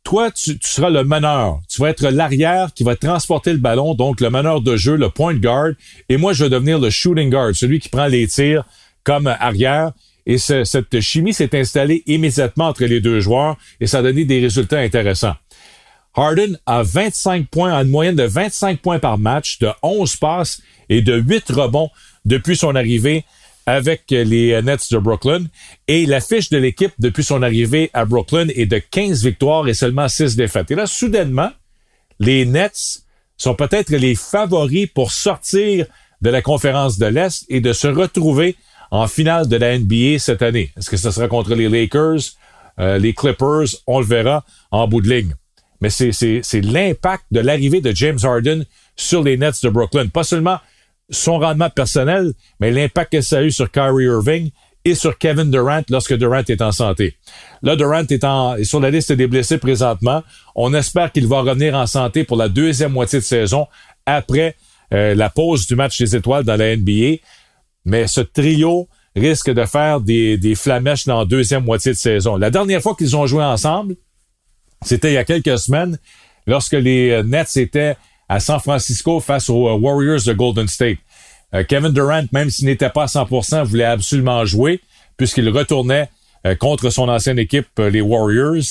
toi, 0.04 0.30
tu, 0.30 0.56
seras 0.62 0.90
le 0.90 1.02
meneur. 1.02 1.60
Tu 1.68 1.80
vas 1.80 1.90
être 1.90 2.08
l'arrière 2.08 2.72
qui 2.74 2.84
va 2.84 2.94
transporter 2.94 3.52
le 3.52 3.58
ballon, 3.58 3.94
donc 3.94 4.20
le 4.20 4.30
meneur 4.30 4.60
de 4.60 4.76
jeu, 4.76 4.96
le 4.96 5.10
point 5.10 5.34
guard. 5.34 5.72
Et 6.08 6.16
moi, 6.16 6.32
je 6.32 6.44
vais 6.44 6.50
devenir 6.50 6.78
le 6.78 6.90
shooting 6.90 7.30
guard, 7.30 7.54
celui 7.54 7.80
qui 7.80 7.88
prend 7.88 8.06
les 8.06 8.26
tirs 8.28 8.64
comme 9.02 9.26
arrière. 9.26 9.92
Et 10.26 10.38
cette 10.38 11.00
chimie 11.00 11.32
s'est 11.32 11.56
installée 11.58 12.02
immédiatement 12.06 12.66
entre 12.66 12.84
les 12.84 13.00
deux 13.00 13.20
joueurs 13.20 13.56
et 13.80 13.86
ça 13.86 13.98
a 13.98 14.02
donné 14.02 14.24
des 14.24 14.40
résultats 14.40 14.78
intéressants. 14.78 15.36
Harden 16.14 16.58
a 16.66 16.82
25 16.82 17.48
points, 17.48 17.72
en 17.72 17.82
une 17.82 17.90
moyenne 17.90 18.16
de 18.16 18.24
25 18.24 18.80
points 18.80 18.98
par 18.98 19.18
match, 19.18 19.58
de 19.60 19.68
11 19.82 20.16
passes 20.16 20.62
et 20.88 21.02
de 21.02 21.16
8 21.16 21.50
rebonds 21.50 21.90
depuis 22.24 22.56
son 22.56 22.74
arrivée 22.74 23.24
avec 23.66 24.04
les 24.10 24.60
Nets 24.62 24.90
de 24.90 24.98
Brooklyn. 24.98 25.44
Et 25.88 26.06
la 26.06 26.20
fiche 26.20 26.50
de 26.50 26.58
l'équipe 26.58 26.92
depuis 26.98 27.24
son 27.24 27.42
arrivée 27.42 27.90
à 27.92 28.04
Brooklyn 28.04 28.46
est 28.54 28.66
de 28.66 28.78
15 28.78 29.24
victoires 29.24 29.68
et 29.68 29.74
seulement 29.74 30.08
6 30.08 30.36
défaites. 30.36 30.70
Et 30.70 30.74
là, 30.74 30.86
soudainement, 30.86 31.50
les 32.20 32.46
Nets 32.46 33.02
sont 33.36 33.54
peut-être 33.54 33.90
les 33.90 34.14
favoris 34.14 34.86
pour 34.86 35.12
sortir 35.12 35.86
de 36.22 36.30
la 36.30 36.40
conférence 36.40 36.98
de 36.98 37.06
l'Est 37.06 37.44
et 37.48 37.60
de 37.60 37.72
se 37.72 37.88
retrouver 37.88 38.56
en 38.90 39.06
finale 39.08 39.48
de 39.48 39.56
la 39.56 39.78
NBA 39.78 40.18
cette 40.18 40.42
année. 40.42 40.72
Est-ce 40.78 40.88
que 40.88 40.96
ce 40.96 41.10
sera 41.10 41.28
contre 41.28 41.54
les 41.54 41.68
Lakers, 41.68 42.20
euh, 42.78 42.98
les 42.98 43.12
Clippers? 43.12 43.66
On 43.86 44.00
le 44.00 44.06
verra 44.06 44.44
en 44.70 44.88
bout 44.88 45.02
de 45.02 45.10
ligne 45.10 45.34
mais 45.80 45.90
c'est 45.90 46.60
l'impact 46.62 47.24
de 47.30 47.40
l'arrivée 47.40 47.80
de 47.80 47.94
James 47.94 48.18
Harden 48.22 48.64
sur 48.96 49.22
les 49.22 49.36
Nets 49.36 49.62
de 49.62 49.68
Brooklyn. 49.68 50.08
Pas 50.08 50.24
seulement 50.24 50.58
son 51.10 51.38
rendement 51.38 51.70
personnel, 51.70 52.32
mais 52.60 52.70
l'impact 52.70 53.12
que 53.12 53.20
ça 53.20 53.38
a 53.38 53.42
eu 53.42 53.50
sur 53.50 53.70
Kyrie 53.70 54.04
Irving 54.04 54.50
et 54.84 54.94
sur 54.94 55.18
Kevin 55.18 55.50
Durant 55.50 55.82
lorsque 55.90 56.14
Durant 56.14 56.42
est 56.46 56.62
en 56.62 56.72
santé. 56.72 57.16
Là, 57.62 57.74
Durant 57.74 58.04
est, 58.04 58.64
sur 58.64 58.80
la 58.80 58.90
liste 58.90 59.12
des 59.12 59.26
blessés 59.26 59.58
présentement. 59.58 60.22
On 60.54 60.72
espère 60.74 61.10
qu'il 61.10 61.26
va 61.26 61.40
revenir 61.40 61.74
en 61.74 61.86
santé 61.86 62.24
pour 62.24 62.36
la 62.36 62.48
deuxième 62.48 62.92
moitié 62.92 63.18
de 63.18 63.24
saison 63.24 63.66
après 64.04 64.54
euh, 64.94 65.14
la 65.14 65.28
pause 65.28 65.66
du 65.66 65.74
match 65.74 65.98
des 65.98 66.14
étoiles 66.14 66.44
dans 66.44 66.56
la 66.56 66.76
NBA. 66.76 67.16
Mais 67.84 68.06
ce 68.06 68.20
trio 68.20 68.88
risque 69.16 69.50
de 69.50 69.64
faire 69.64 70.00
des, 70.00 70.36
des 70.36 70.54
flamèches 70.54 71.06
dans 71.06 71.20
la 71.20 71.24
deuxième 71.24 71.64
moitié 71.64 71.92
de 71.92 71.96
saison. 71.96 72.36
La 72.36 72.50
dernière 72.50 72.80
fois 72.80 72.94
qu'ils 72.94 73.16
ont 73.16 73.26
joué 73.26 73.42
ensemble, 73.42 73.96
c'était 74.82 75.10
il 75.10 75.14
y 75.14 75.18
a 75.18 75.24
quelques 75.24 75.58
semaines, 75.58 75.98
lorsque 76.46 76.74
les 76.74 77.10
euh, 77.10 77.22
Nets 77.24 77.56
étaient 77.56 77.96
à 78.28 78.40
San 78.40 78.60
Francisco 78.60 79.20
face 79.20 79.48
aux 79.48 79.68
euh, 79.68 79.74
Warriors 79.74 80.22
de 80.26 80.32
Golden 80.32 80.68
State. 80.68 80.98
Euh, 81.54 81.64
Kevin 81.64 81.92
Durant, 81.92 82.24
même 82.32 82.50
s'il 82.50 82.66
n'était 82.66 82.90
pas 82.90 83.04
à 83.04 83.06
100%, 83.06 83.64
voulait 83.64 83.84
absolument 83.84 84.44
jouer 84.44 84.80
puisqu'il 85.16 85.48
retournait 85.48 86.10
contre 86.60 86.90
son 86.90 87.08
ancienne 87.08 87.40
équipe, 87.40 87.66
les 87.78 88.02
Warriors. 88.02 88.62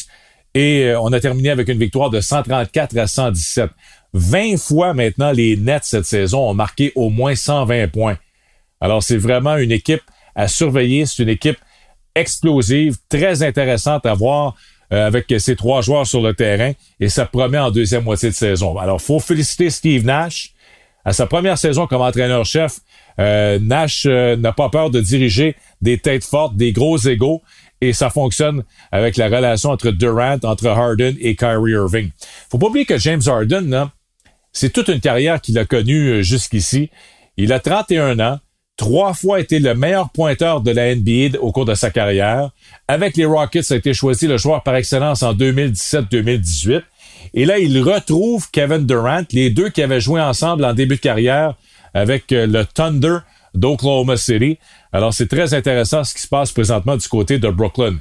Et 0.54 0.94
on 0.98 1.12
a 1.12 1.20
terminé 1.20 1.50
avec 1.50 1.68
une 1.68 1.80
victoire 1.80 2.10
de 2.10 2.22
134 2.22 2.98
à 2.98 3.08
117. 3.08 3.70
20 4.14 4.58
fois 4.58 4.94
maintenant, 4.94 5.32
les 5.32 5.58
Nets 5.58 5.84
cette 5.84 6.06
saison 6.06 6.50
ont 6.50 6.54
marqué 6.54 6.94
au 6.96 7.10
moins 7.10 7.36
120 7.36 7.90
points. 7.90 8.18
Alors 8.80 9.04
c'est 9.04 9.18
vraiment 9.18 9.58
une 9.58 9.74
équipe 9.74 10.04
à 10.36 10.48
surveiller. 10.48 11.06
C'est 11.06 11.24
une 11.24 11.30
équipe 11.30 11.58
explosive, 12.16 12.96
très 13.10 13.44
intéressante 13.44 14.06
à 14.06 14.14
voir. 14.14 14.56
Euh, 14.94 15.08
avec 15.08 15.34
ses 15.40 15.56
trois 15.56 15.82
joueurs 15.82 16.06
sur 16.06 16.22
le 16.22 16.36
terrain 16.36 16.74
et 17.00 17.10
ça 17.10 17.26
promet 17.26 17.58
en 17.58 17.72
deuxième 17.72 18.04
moitié 18.04 18.30
de 18.30 18.36
saison. 18.36 18.78
Alors, 18.78 19.02
faut 19.02 19.20
féliciter 19.20 19.72
Steve 19.72 20.06
Nash. 20.06 20.54
À 21.04 21.12
sa 21.12 21.26
première 21.26 21.58
saison 21.58 21.88
comme 21.88 22.02
entraîneur-chef, 22.02 22.78
euh, 23.20 23.58
Nash 23.60 24.06
euh, 24.06 24.36
n'a 24.36 24.52
pas 24.52 24.70
peur 24.70 24.92
de 24.92 25.02
diriger 25.02 25.56
des 25.82 25.98
têtes 25.98 26.24
fortes, 26.24 26.56
des 26.56 26.72
gros 26.72 27.00
égaux. 27.00 27.42
et 27.82 27.94
ça 27.94 28.12
fonctionne 28.12 28.64
avec 28.92 29.18
la 29.18 29.26
relation 29.26 29.72
entre 29.72 29.90
Durant, 29.90 30.38
entre 30.44 30.68
Harden 30.68 31.16
et 31.20 31.36
Kyrie 31.36 31.72
Irving. 31.72 32.12
Faut 32.52 32.60
pas 32.60 32.68
oublier 32.68 32.86
que 32.86 33.00
James 33.00 33.22
Harden, 33.26 33.90
c'est 34.52 34.72
toute 34.72 34.90
une 34.90 35.00
carrière 35.00 35.42
qu'il 35.42 35.58
a 35.58 35.66
connue 35.66 36.24
jusqu'ici. 36.24 36.92
Il 37.38 37.54
a 37.54 37.60
31 37.60 38.20
ans, 38.20 38.40
trois 38.78 39.14
fois 39.14 39.40
été 39.40 39.60
le 39.60 39.74
meilleur 39.74 40.10
pointeur 40.10 40.62
de 40.62 40.72
la 40.72 40.96
NBA 40.96 41.40
au 41.40 41.52
cours 41.52 41.66
de 41.66 41.76
sa 41.76 41.92
carrière. 41.92 42.52
Avec 42.88 43.18
les 43.18 43.26
Rockets, 43.26 43.72
a 43.72 43.76
été 43.76 43.94
choisi 43.94 44.28
le 44.28 44.38
joueur 44.38 44.64
par 44.64 44.76
excellence 44.76 45.24
en 45.24 45.34
2017-2018. 45.34 46.84
Et 47.34 47.46
là, 47.46 47.60
il 47.60 47.82
retrouve 47.82 48.50
Kevin 48.52 48.86
Durant, 48.86 49.24
les 49.32 49.50
deux 49.50 49.70
qui 49.70 49.82
avaient 49.82 50.02
joué 50.02 50.22
ensemble 50.22 50.66
en 50.66 50.74
début 50.74 50.96
de 50.96 51.02
carrière 51.02 51.56
avec 51.94 52.32
euh, 52.32 52.46
le 52.46 52.66
Thunder 52.66 53.20
d'Oklahoma 53.54 54.18
City. 54.18 54.58
Alors, 54.92 55.14
c'est 55.14 55.28
très 55.28 55.54
intéressant 55.54 56.04
ce 56.04 56.14
qui 56.14 56.22
se 56.22 56.28
passe 56.28 56.52
présentement 56.52 56.98
du 56.98 57.08
côté 57.08 57.40
de 57.40 57.50
Brooklyn. 57.50 57.98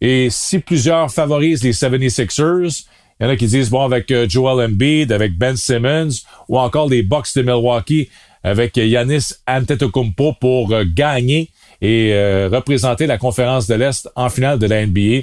Et 0.00 0.28
si 0.30 0.60
plusieurs 0.60 1.10
favorisent 1.10 1.62
les 1.62 1.72
76ers, 1.72 2.84
il 3.18 3.24
y 3.24 3.26
en 3.26 3.30
a 3.30 3.36
qui 3.36 3.46
disent, 3.46 3.68
bon, 3.70 3.82
avec 3.82 4.10
euh, 4.10 4.26
Joel 4.28 4.70
Embiid, 4.70 5.12
avec 5.12 5.36
Ben 5.36 5.56
Simmons, 5.56 6.22
ou 6.48 6.58
encore 6.58 6.88
les 6.88 7.02
Bucks 7.02 7.34
de 7.36 7.42
Milwaukee, 7.42 8.08
avec 8.42 8.76
Yanis 8.76 9.34
Antetokounmpo 9.46 10.34
pour 10.40 10.72
euh, 10.72 10.84
gagner 10.86 11.50
et 11.82 12.12
représenter 12.52 13.06
la 13.06 13.16
conférence 13.16 13.66
de 13.66 13.74
l'Est 13.74 14.06
en 14.14 14.28
finale 14.28 14.58
de 14.58 14.66
la 14.66 14.84
NBA. 14.84 15.22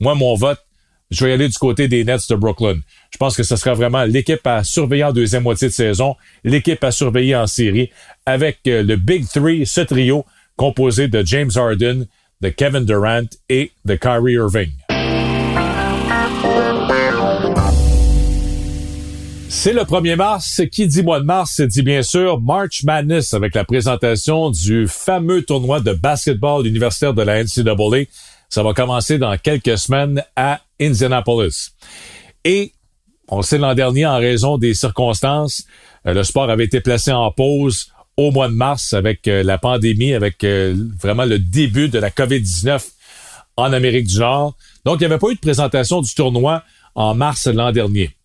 Moi, 0.00 0.14
mon 0.14 0.34
vote, 0.36 0.58
je 1.12 1.26
vais 1.26 1.32
aller 1.34 1.48
du 1.48 1.58
côté 1.58 1.88
des 1.88 2.04
Nets 2.04 2.28
de 2.30 2.34
Brooklyn. 2.34 2.80
Je 3.10 3.18
pense 3.18 3.36
que 3.36 3.42
ce 3.42 3.56
sera 3.56 3.74
vraiment 3.74 4.04
l'équipe 4.04 4.44
à 4.46 4.64
surveiller 4.64 5.04
en 5.04 5.12
deuxième 5.12 5.42
moitié 5.42 5.68
de 5.68 5.72
saison, 5.72 6.16
l'équipe 6.42 6.82
à 6.82 6.90
surveiller 6.90 7.36
en 7.36 7.46
série, 7.46 7.90
avec 8.24 8.60
euh, 8.66 8.82
le 8.82 8.96
Big 8.96 9.28
Three, 9.28 9.66
ce 9.66 9.82
trio 9.82 10.24
composé 10.56 11.08
de 11.08 11.22
James 11.24 11.50
Harden, 11.54 12.06
de 12.40 12.48
Kevin 12.48 12.84
Durant 12.84 13.28
et 13.48 13.72
de 13.84 13.94
Kyrie 13.94 14.34
Irving. 14.34 14.72
C'est 19.54 19.74
le 19.74 19.82
1er 19.82 20.16
mars. 20.16 20.62
Qui 20.72 20.88
dit 20.88 21.02
mois 21.02 21.20
de 21.20 21.26
mars, 21.26 21.60
dit 21.60 21.82
bien 21.82 22.02
sûr 22.02 22.40
March 22.40 22.84
Madness 22.84 23.34
avec 23.34 23.54
la 23.54 23.64
présentation 23.64 24.50
du 24.50 24.88
fameux 24.88 25.42
tournoi 25.42 25.80
de 25.80 25.92
basketball 25.92 26.66
universitaire 26.66 27.12
de 27.12 27.20
la 27.20 27.44
NCAA. 27.44 28.06
Ça 28.48 28.62
va 28.62 28.72
commencer 28.72 29.18
dans 29.18 29.36
quelques 29.36 29.76
semaines 29.76 30.24
à 30.36 30.62
Indianapolis. 30.80 31.74
Et 32.44 32.72
on 33.28 33.42
sait 33.42 33.58
l'an 33.58 33.74
dernier, 33.74 34.06
en 34.06 34.16
raison 34.16 34.56
des 34.56 34.72
circonstances, 34.72 35.64
euh, 36.06 36.14
le 36.14 36.24
sport 36.24 36.48
avait 36.48 36.64
été 36.64 36.80
placé 36.80 37.12
en 37.12 37.30
pause 37.30 37.92
au 38.16 38.30
mois 38.30 38.48
de 38.48 38.54
mars 38.54 38.94
avec 38.94 39.28
euh, 39.28 39.42
la 39.42 39.58
pandémie, 39.58 40.14
avec 40.14 40.42
euh, 40.44 40.74
vraiment 40.98 41.26
le 41.26 41.38
début 41.38 41.90
de 41.90 41.98
la 41.98 42.08
COVID-19 42.08 42.82
en 43.58 43.72
Amérique 43.74 44.06
du 44.06 44.18
Nord. 44.18 44.56
Donc, 44.86 44.96
il 44.96 45.00
n'y 45.00 45.12
avait 45.12 45.18
pas 45.18 45.28
eu 45.28 45.34
de 45.34 45.40
présentation 45.40 46.00
du 46.00 46.12
tournoi 46.14 46.64
en 46.94 47.14
mars 47.14 47.46
l'an 47.46 47.70
dernier. 47.70 48.16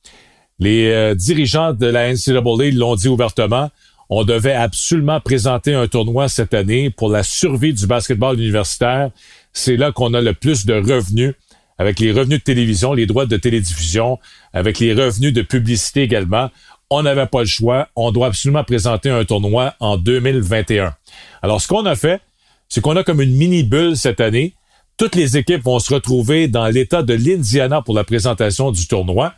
Les 0.60 1.13
dirigeants 1.15 1.74
de 1.74 1.86
la 1.86 2.12
NCAA 2.12 2.72
l'ont 2.74 2.96
dit 2.96 3.08
ouvertement, 3.08 3.70
on 4.10 4.24
devait 4.24 4.54
absolument 4.54 5.20
présenter 5.20 5.74
un 5.74 5.88
tournoi 5.88 6.30
cette 6.30 6.54
année 6.54 6.89
pour 6.89 7.10
la 7.10 7.24
survie 7.24 7.74
du 7.74 7.86
basketball 7.86 8.39
universitaire 8.39 9.12
c'est 9.58 9.76
là 9.76 9.91
qu'on 9.91 10.13
a 10.13 10.22
le 10.22 10.34
plus 10.34 10.65
de 10.65 10.76
revenus 10.76 11.34
avec 11.80 12.00
les 12.00 12.12
revenus 12.12 12.39
de 12.39 12.43
télévision, 12.43 12.93
les 12.93 13.06
droits 13.06 13.26
de 13.26 13.38
télédiffusion, 13.38 14.20
avec 14.54 14.80
les 14.80 14.93
revenus 14.93 15.34
de 15.34 15.41
publicité 15.41 16.04
également. 16.04 16.50
On 16.89 17.04
n'avait 17.04 17.26
pas 17.26 17.39
le 17.39 17.48
choix. 17.48 17.89
On 17.96 18.12
doit 18.12 18.28
absolument 18.28 18.63
présenter 18.63 19.10
un 19.10 19.26
tournoi 19.26 19.74
en 19.80 19.98
2021. 19.98 20.96
Alors, 21.41 21.62
ce 21.62 21.67
qu'on 21.67 21.86
a 21.86 21.96
fait, 21.96 22.22
c'est 22.70 22.82
qu'on 22.82 22.96
a 22.96 23.04
comme 23.04 23.22
une 23.22 23.36
mini 23.36 23.63
bulle 23.63 23.98
cette 23.98 24.22
année. 24.22 24.54
Toutes 24.96 25.15
les 25.15 25.38
équipes 25.38 25.63
vont 25.63 25.80
se 25.80 25.93
retrouver 25.93 26.48
dans 26.48 26.67
l'État 26.67 27.04
de 27.04 27.13
l'Indiana 27.13 27.82
pour 27.82 27.93
la 27.93 28.04
présentation 28.04 28.72
du 28.72 28.88
tournoi. 28.88 29.34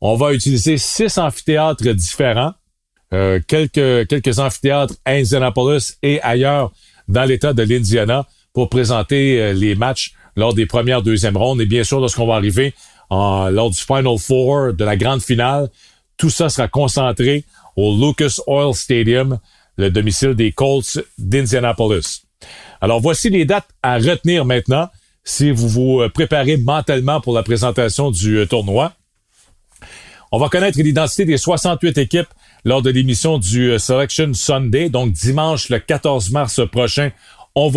On 0.00 0.16
va 0.16 0.32
utiliser 0.32 0.78
six 0.78 1.18
amphithéâtres 1.18 1.88
différents, 1.94 2.54
euh, 3.12 3.40
quelques, 3.46 4.38
amphithéâtres 4.38 4.94
à 5.04 5.12
Indianapolis 5.12 5.98
et 6.02 6.20
ailleurs 6.22 6.72
dans 7.08 7.24
l'État 7.24 7.52
de 7.52 7.62
l'Indiana 7.62 8.26
pour 8.54 8.70
présenter 8.70 9.40
euh, 9.40 9.52
les 9.52 9.74
matchs 9.74 10.14
lors 10.36 10.54
des 10.54 10.66
premières 10.66 11.02
deuxièmes 11.02 11.36
rondes. 11.36 11.60
Et 11.60 11.66
bien 11.66 11.84
sûr, 11.84 12.00
lorsqu'on 12.00 12.26
va 12.26 12.36
arriver 12.36 12.72
en, 13.10 13.50
lors 13.50 13.70
du 13.70 13.80
Final 13.80 14.16
Four 14.18 14.72
de 14.72 14.84
la 14.84 14.96
grande 14.96 15.22
finale, 15.22 15.68
tout 16.16 16.30
ça 16.30 16.48
sera 16.48 16.68
concentré 16.68 17.44
au 17.76 17.96
Lucas 17.96 18.38
Oil 18.46 18.74
Stadium, 18.74 19.38
le 19.76 19.90
domicile 19.90 20.34
des 20.34 20.52
Colts 20.52 20.98
d'Indianapolis. 21.18 22.22
Alors 22.80 23.00
voici 23.00 23.28
les 23.28 23.44
dates 23.44 23.68
à 23.82 23.98
retenir 23.98 24.46
maintenant 24.46 24.88
si 25.24 25.50
vous 25.50 25.68
vous 25.68 26.00
euh, 26.00 26.08
préparez 26.08 26.56
mentalement 26.56 27.20
pour 27.20 27.34
la 27.34 27.42
présentation 27.42 28.10
du 28.10 28.46
tournoi. 28.48 28.94
On 30.32 30.38
va 30.38 30.48
connaître 30.48 30.78
l'identité 30.78 31.24
des 31.24 31.36
68 31.36 31.98
équipes 31.98 32.28
lors 32.64 32.82
de 32.82 32.90
l'émission 32.90 33.38
du 33.38 33.78
Selection 33.78 34.32
Sunday, 34.32 34.88
donc 34.88 35.12
dimanche 35.12 35.68
le 35.70 35.78
14 35.78 36.30
mars 36.30 36.60
prochain 36.70 37.10
on 37.54 37.68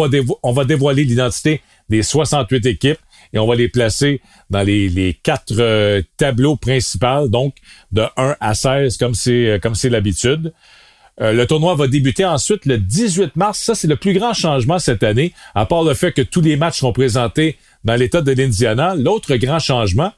va, 0.54 0.66
dévoiler 0.66 1.04
l'identité 1.04 1.62
des 1.90 2.04
68 2.04 2.66
équipes 2.66 3.00
et 3.34 3.40
on 3.40 3.48
va 3.48 3.56
les 3.56 3.68
placer 3.68 4.22
dans 4.50 4.62
les, 4.62 5.20
quatre 5.24 5.54
euh, 5.60 6.02
tableaux 6.18 6.56
principaux, 6.56 7.28
donc 7.28 7.56
de 7.92 8.04
1 8.16 8.36
à 8.40 8.54
16 8.54 8.98
comme 8.98 9.16
c'est 9.16 9.48
euh, 9.48 9.60
comme 9.60 9.76
c'est 9.76 9.90
l'habitude. 9.90 10.54
Euh, 11.22 11.32
le 11.32 11.46
tournoi 11.46 11.76
va 11.76 11.88
débuter 11.88 12.26
ensuite 12.26 12.66
le 12.66 12.78
18 12.78 13.36
mars. 13.36 13.60
Ça, 13.60 13.76
c'est 13.76 13.88
le 13.88 13.96
plus 13.96 14.14
grand 14.14 14.34
changement 14.34 14.80
cette 14.80 15.04
année, 15.04 15.34
à 15.54 15.66
part 15.66 15.84
le 15.84 15.94
fait 15.94 16.12
que 16.12 16.22
tous 16.22 16.42
les 16.42 16.56
matchs 16.56 16.80
seront 16.80 16.94
présentés 16.94 17.58
dans 17.84 17.96
l'État 17.96 18.22
de 18.22 18.32
l'Indiana. 18.32 18.96
L'autre 18.96 19.36
grand 19.36 19.60
changement, 19.60 20.12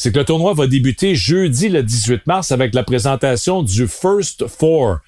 c'est 0.00 0.12
que 0.12 0.18
le 0.18 0.24
tournoi 0.24 0.54
va 0.54 0.66
débuter 0.66 1.14
jeudi 1.14 1.68
le 1.68 1.82
18 1.82 2.26
mars 2.26 2.52
avec 2.52 2.74
la 2.74 2.84
présentation 2.84 3.62
du 3.62 3.86
First 3.86 4.46
Four. 4.46 5.00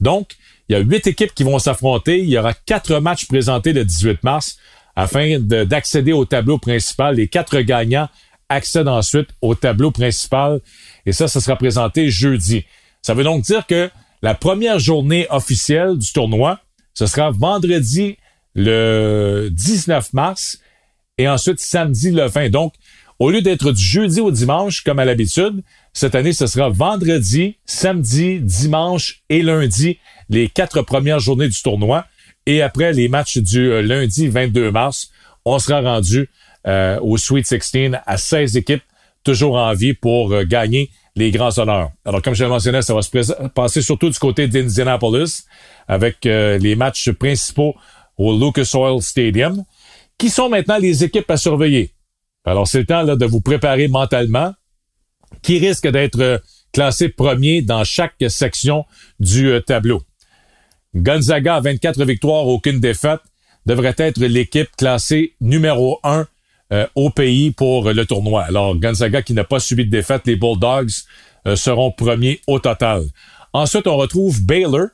Donc, 0.00 0.32
il 0.68 0.72
y 0.72 0.74
a 0.74 0.80
huit 0.80 1.06
équipes 1.06 1.32
qui 1.32 1.44
vont 1.44 1.60
s'affronter. 1.60 2.18
Il 2.18 2.28
y 2.28 2.36
aura 2.36 2.52
quatre 2.52 2.98
matchs 2.98 3.28
présentés 3.28 3.72
le 3.72 3.84
18 3.84 4.24
mars 4.24 4.58
afin 4.96 5.38
d'accéder 5.38 6.10
au 6.12 6.24
tableau 6.24 6.58
principal. 6.58 7.14
Les 7.14 7.28
quatre 7.28 7.60
gagnants 7.60 8.08
accèdent 8.48 8.88
ensuite 8.88 9.28
au 9.40 9.54
tableau 9.54 9.92
principal. 9.92 10.60
Et 11.06 11.12
ça, 11.12 11.28
ça 11.28 11.40
sera 11.40 11.54
présenté 11.54 12.10
jeudi. 12.10 12.64
Ça 13.02 13.14
veut 13.14 13.22
donc 13.22 13.44
dire 13.44 13.68
que 13.68 13.88
la 14.20 14.34
première 14.34 14.80
journée 14.80 15.28
officielle 15.30 15.96
du 15.96 16.12
tournoi, 16.12 16.58
ce 16.94 17.06
sera 17.06 17.30
vendredi 17.30 18.16
le 18.56 19.48
19 19.52 20.12
mars 20.12 20.58
et 21.18 21.28
ensuite 21.28 21.60
samedi 21.60 22.10
le 22.10 22.26
20. 22.26 22.50
Donc, 22.50 22.74
au 23.20 23.30
lieu 23.30 23.42
d'être 23.42 23.70
du 23.70 23.82
jeudi 23.82 24.20
au 24.20 24.30
dimanche 24.30 24.80
comme 24.82 24.98
à 24.98 25.04
l'habitude, 25.04 25.62
cette 25.92 26.14
année, 26.14 26.32
ce 26.32 26.46
sera 26.46 26.70
vendredi, 26.70 27.58
samedi, 27.66 28.40
dimanche 28.40 29.22
et 29.28 29.42
lundi 29.42 29.98
les 30.30 30.48
quatre 30.48 30.80
premières 30.82 31.20
journées 31.20 31.48
du 31.48 31.62
tournoi. 31.62 32.06
Et 32.46 32.62
après 32.62 32.94
les 32.94 33.08
matchs 33.08 33.36
du 33.36 33.70
euh, 33.70 33.82
lundi 33.82 34.28
22 34.28 34.70
mars, 34.70 35.10
on 35.44 35.58
sera 35.58 35.82
rendu 35.82 36.30
euh, 36.66 36.98
au 37.02 37.18
Sweet 37.18 37.46
16 37.46 37.98
à 38.06 38.16
16 38.16 38.56
équipes, 38.56 38.82
toujours 39.22 39.56
en 39.56 39.74
vie 39.74 39.92
pour 39.92 40.32
euh, 40.32 40.44
gagner 40.44 40.90
les 41.14 41.30
grands 41.30 41.58
honneurs. 41.58 41.90
Alors, 42.06 42.22
comme 42.22 42.34
je 42.34 42.42
l'ai 42.44 42.48
mentionné, 42.48 42.80
ça 42.80 42.94
va 42.94 43.02
se 43.02 43.48
passer 43.48 43.82
surtout 43.82 44.08
du 44.08 44.18
côté 44.18 44.48
d'Indianapolis 44.48 45.44
avec 45.88 46.18
les 46.24 46.76
matchs 46.76 47.10
principaux 47.10 47.74
au 48.16 48.38
Lucas 48.38 48.70
Oil 48.74 49.02
Stadium, 49.02 49.64
qui 50.16 50.30
sont 50.30 50.48
maintenant 50.48 50.78
les 50.78 51.02
équipes 51.02 51.28
à 51.28 51.36
surveiller. 51.36 51.92
Alors, 52.44 52.66
c'est 52.66 52.78
le 52.78 52.86
temps 52.86 53.02
là, 53.02 53.16
de 53.16 53.26
vous 53.26 53.40
préparer 53.40 53.88
mentalement, 53.88 54.54
qui 55.42 55.58
risque 55.58 55.88
d'être 55.88 56.42
classé 56.72 57.08
premier 57.08 57.62
dans 57.62 57.84
chaque 57.84 58.16
section 58.28 58.84
du 59.18 59.52
tableau. 59.66 60.02
Gonzaga 60.94 61.56
a 61.56 61.60
24 61.60 62.04
victoires, 62.04 62.46
aucune 62.46 62.80
défaite, 62.80 63.20
devrait 63.66 63.94
être 63.98 64.20
l'équipe 64.20 64.70
classée 64.76 65.34
numéro 65.40 66.00
1 66.02 66.26
euh, 66.72 66.86
au 66.94 67.10
pays 67.10 67.50
pour 67.50 67.92
le 67.92 68.06
tournoi. 68.06 68.44
Alors, 68.44 68.76
Gonzaga 68.76 69.22
qui 69.22 69.34
n'a 69.34 69.44
pas 69.44 69.60
subi 69.60 69.84
de 69.84 69.90
défaite, 69.90 70.22
les 70.26 70.36
Bulldogs 70.36 70.90
euh, 71.46 71.56
seront 71.56 71.92
premiers 71.92 72.40
au 72.46 72.58
total. 72.58 73.04
Ensuite, 73.52 73.86
on 73.86 73.96
retrouve 73.96 74.44
Baylor 74.44 74.88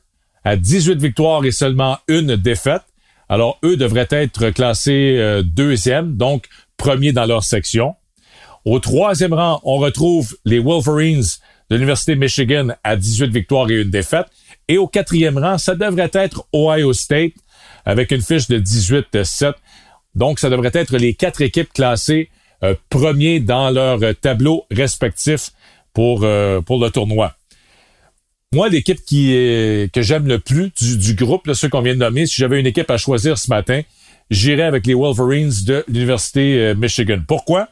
à 0.45 0.57
18 0.57 1.01
victoires 1.01 1.45
et 1.45 1.51
seulement 1.51 1.99
une 2.09 2.37
défaite. 2.37 2.83
Alors, 3.29 3.59
eux 3.65 3.77
devraient 3.77 4.09
être 4.11 4.51
classés 4.51 5.17
euh, 5.19 5.43
deuxième, 5.43 6.17
donc 6.17 6.47
premier 6.77 7.13
dans 7.13 7.27
leur 7.27 7.45
section. 7.45 7.95
Au 8.65 8.81
troisième 8.81 9.33
rang, 9.33 9.61
on 9.65 9.77
retrouve 9.77 10.37
les 10.45 10.59
Wolverines 10.59 11.25
de 11.71 11.77
l'Université 11.77 12.17
Michigan 12.17 12.69
à 12.83 12.97
18 12.97 13.33
victoires 13.33 13.71
et 13.71 13.83
une 13.83 13.91
défaite. 13.91 14.27
Et 14.69 14.79
au 14.79 14.89
quatrième 14.89 15.39
rang, 15.39 15.59
ça 15.59 15.75
devrait 15.75 16.11
être 16.13 16.47
Ohio 16.53 16.93
State 16.93 17.33
avec 17.85 18.11
une 18.11 18.23
fiche 18.23 18.49
de 18.49 18.59
18-7. 18.59 19.53
Donc, 20.15 20.41
ça 20.41 20.51
devrait 20.51 20.73
être 20.75 20.97
les 20.97 21.15
quatre 21.15 21.43
équipes 21.43 21.73
classées 21.73 22.31
euh, 22.65 22.75
premiers 22.89 23.39
dans 23.39 23.71
leur 23.71 24.01
tableau 24.21 24.65
respectif 24.71 25.51
pour, 25.93 26.25
euh, 26.25 26.61
pour 26.61 26.83
le 26.83 26.91
tournoi. 26.91 27.35
Moi, 28.53 28.69
l'équipe 28.69 29.05
qui 29.05 29.29
que 29.93 30.03
j'aime 30.03 30.27
le 30.27 30.39
plus 30.39 30.71
du, 30.71 30.97
du 30.97 31.15
groupe, 31.15 31.47
là, 31.47 31.55
ceux 31.55 31.69
qu'on 31.69 31.83
vient 31.83 31.95
de 31.95 32.01
nommer, 32.01 32.27
si 32.27 32.37
j'avais 32.37 32.59
une 32.59 32.67
équipe 32.67 32.91
à 32.91 32.97
choisir 32.97 33.39
ce 33.39 33.51
matin, 33.51 33.83
j'irai 34.31 34.63
avec 34.63 34.87
les 34.87 34.95
Wolverines 34.95 35.53
de 35.67 35.85
l'Université 35.89 36.59
euh, 36.59 36.75
Michigan. 36.75 37.21
Pourquoi? 37.27 37.69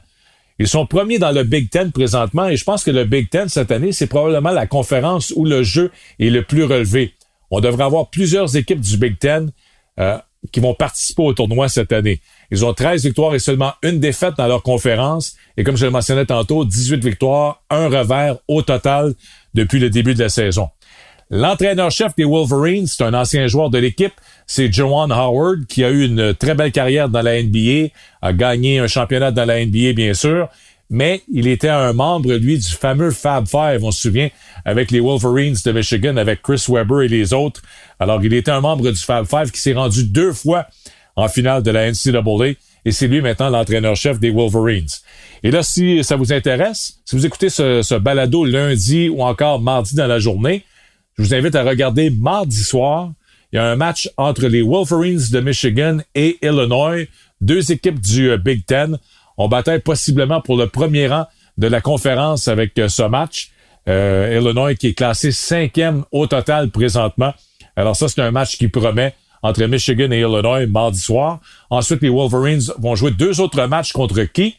Ils 0.59 0.69
sont 0.69 0.87
premiers 0.87 1.19
dans 1.19 1.33
le 1.33 1.43
Big 1.43 1.69
Ten 1.69 1.91
présentement 1.91 2.49
et 2.49 2.57
je 2.57 2.65
pense 2.65 2.85
que 2.85 2.91
le 2.91 3.05
Big 3.05 3.29
Ten 3.29 3.49
cette 3.49 3.73
année, 3.73 3.93
c'est 3.93 4.07
probablement 4.07 4.51
la 4.51 4.67
conférence 4.67 5.33
où 5.35 5.45
le 5.45 5.63
jeu 5.63 5.91
est 6.21 6.31
le 6.31 6.43
plus 6.43 6.65
relevé. 6.65 7.15
On 7.51 7.61
devrait 7.61 7.85
avoir 7.85 8.09
plusieurs 8.11 8.57
équipes 8.57 8.81
du 8.81 8.97
Big 8.97 9.19
Ten 9.19 9.51
euh, 9.99 10.19
qui 10.53 10.61
vont 10.61 10.75
participer 10.75 11.23
au 11.23 11.33
tournoi 11.33 11.69
cette 11.69 11.93
année. 11.93 12.21
Ils 12.51 12.65
ont 12.65 12.73
13 12.73 13.05
victoires 13.05 13.35
et 13.35 13.39
seulement 13.39 13.73
une 13.83 13.99
défaite 13.99 14.35
dans 14.37 14.47
leur 14.47 14.63
conférence. 14.63 15.35
Et 15.57 15.65
comme 15.65 15.77
je 15.77 15.87
le 15.87 15.91
mentionnais 15.91 16.27
tantôt, 16.27 16.65
18 16.65 17.03
victoires, 17.03 17.63
un 17.71 17.89
revers 17.89 18.37
au 18.47 18.63
total 18.63 19.15
depuis 19.55 19.81
le 19.81 19.91
début 19.91 20.15
de 20.15 20.21
la 20.21 20.29
saison. 20.29 20.69
L'entraîneur-chef 21.31 22.15
des 22.17 22.25
Wolverines, 22.25 22.87
c'est 22.87 23.03
un 23.03 23.15
ancien 23.15 23.47
joueur 23.47 23.71
de 23.71 23.79
l'équipe, 23.79 24.13
c'est 24.47 24.73
Joanne 24.73 25.11
Howard, 25.11 25.67
qui 25.67 25.83
a 25.83 25.91
eu 25.91 26.05
une 26.05 26.35
très 26.35 26.55
belle 26.55 26.73
carrière 26.73 27.09
dans 27.09 27.23
la 27.23 27.43
NBA, 27.43 27.89
a 28.21 28.33
gagné 28.33 28.79
un 28.79 28.87
championnat 28.87 29.31
dans 29.31 29.45
la 29.45 29.65
NBA, 29.65 29.95
bien 29.95 30.15
sûr, 30.15 30.49
mais 30.91 31.23
il 31.33 31.49
était 31.49 31.71
un 31.71 31.93
membre, 31.93 32.35
lui, 32.35 32.59
du 32.59 32.69
fameux 32.69 33.11
Fab 33.11 33.47
Five, 33.47 33.83
on 33.83 33.91
se 33.91 34.03
souvient, 34.03 34.29
avec 34.65 34.91
les 34.91 35.01
Wolverines 35.01 35.57
de 35.65 35.73
Michigan, 35.73 36.17
avec 36.17 36.43
Chris 36.43 36.65
Webber 36.69 37.07
et 37.07 37.09
les 37.09 37.33
autres. 37.33 37.63
Alors, 37.99 38.23
il 38.23 38.35
était 38.35 38.51
un 38.51 38.61
membre 38.61 38.91
du 38.91 39.01
Fab 39.01 39.27
Five 39.27 39.51
qui 39.51 39.61
s'est 39.61 39.73
rendu 39.73 40.05
deux 40.05 40.33
fois 40.33 40.67
en 41.17 41.29
finale 41.29 41.63
de 41.63 41.71
la 41.71 41.91
NCAA, 41.91 42.55
et 42.85 42.93
c'est 42.93 43.07
lui 43.07 43.23
maintenant 43.23 43.49
l'entraîneur-chef 43.49 44.21
des 44.21 44.31
Wolverines. 44.31 44.87
Et 45.43 45.51
là, 45.51 45.63
si 45.63 46.05
ça 46.05 46.17
vous 46.17 46.33
intéresse, 46.33 47.01
si 47.07 47.17
vous 47.17 47.25
écoutez 47.25 47.49
ce, 47.49 47.81
ce 47.83 47.95
balado 47.95 48.45
lundi 48.45 49.09
ou 49.09 49.23
encore 49.23 49.61
mardi 49.61 49.95
dans 49.95 50.07
la 50.07 50.19
journée, 50.19 50.65
je 51.17 51.23
vous 51.23 51.35
invite 51.35 51.55
à 51.55 51.63
regarder 51.63 52.11
mardi 52.11 52.57
soir. 52.57 53.13
Il 53.53 53.57
y 53.57 53.59
a 53.59 53.71
un 53.71 53.77
match 53.77 54.11
entre 54.17 54.49
les 54.49 54.63
Wolverines 54.63 55.23
de 55.31 55.41
Michigan 55.41 55.99
et 56.15 56.39
Illinois, 56.43 57.07
deux 57.41 57.71
équipes 57.71 58.01
du 58.01 58.31
euh, 58.31 58.37
Big 58.37 58.67
Ten. 58.67 58.99
On 59.37 59.49
bataille 59.49 59.81
possiblement 59.81 60.41
pour 60.41 60.57
le 60.57 60.69
premier 60.69 61.07
rang 61.07 61.27
de 61.57 61.69
la 61.69 61.81
conférence 61.81 62.49
avec 62.49 62.77
euh, 62.79 62.89
ce 62.89 63.05
match. 63.05 63.51
Euh, 63.87 64.41
Illinois 64.41 64.75
qui 64.75 64.89
est 64.89 64.95
classé 64.95 65.31
cinquième 65.31 66.05
au 66.11 66.27
total 66.27 66.71
présentement. 66.71 67.33
Alors 67.77 67.95
ça, 67.95 68.09
c'est 68.09 68.23
un 68.23 68.31
match 68.31 68.57
qui 68.57 68.69
promet 68.69 69.15
entre 69.43 69.63
Michigan 69.67 70.11
et 70.11 70.21
Illinois 70.21 70.67
mardi 70.67 70.99
soir. 70.99 71.41
Ensuite, 71.71 72.03
les 72.03 72.09
Wolverines 72.09 72.63
vont 72.79 72.97
jouer 72.97 73.13
deux 73.13 73.41
autres 73.41 73.67
matchs 73.67 73.93
contre 73.93 74.23
qui? 74.23 74.57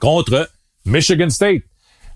Contre 0.00 0.48
Michigan 0.84 1.30
State. 1.30 1.62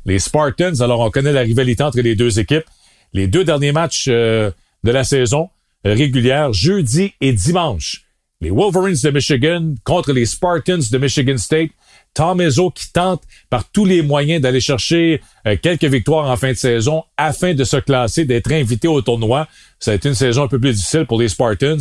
Les 0.04 0.18
Spartans, 0.18 0.80
alors 0.80 1.00
on 1.00 1.10
connaît 1.10 1.32
la 1.32 1.40
rivalité 1.40 1.82
entre 1.82 2.00
les 2.00 2.14
deux 2.14 2.38
équipes 2.38 2.64
les 3.12 3.26
deux 3.26 3.44
derniers 3.44 3.72
matchs 3.72 4.06
euh, 4.08 4.50
de 4.84 4.90
la 4.90 5.04
saison 5.04 5.50
régulière, 5.84 6.52
jeudi 6.52 7.12
et 7.20 7.32
dimanche. 7.32 8.04
Les 8.40 8.50
Wolverines 8.50 8.96
de 9.02 9.10
Michigan 9.10 9.74
contre 9.84 10.12
les 10.12 10.26
Spartans 10.26 10.90
de 10.90 10.98
Michigan 10.98 11.38
State. 11.38 11.70
Tom 12.14 12.42
Izzo 12.42 12.70
qui 12.70 12.92
tente 12.92 13.22
par 13.48 13.70
tous 13.70 13.86
les 13.86 14.02
moyens 14.02 14.42
d'aller 14.42 14.60
chercher 14.60 15.22
euh, 15.46 15.56
quelques 15.60 15.84
victoires 15.84 16.28
en 16.28 16.36
fin 16.36 16.50
de 16.50 16.56
saison 16.56 17.04
afin 17.16 17.54
de 17.54 17.64
se 17.64 17.78
classer, 17.78 18.24
d'être 18.24 18.52
invité 18.52 18.86
au 18.86 19.00
tournoi. 19.00 19.48
Ça 19.78 19.92
a 19.92 19.94
été 19.94 20.08
une 20.08 20.14
saison 20.14 20.42
un 20.42 20.48
peu 20.48 20.58
plus 20.58 20.74
difficile 20.74 21.06
pour 21.06 21.20
les 21.20 21.28
Spartans. 21.28 21.78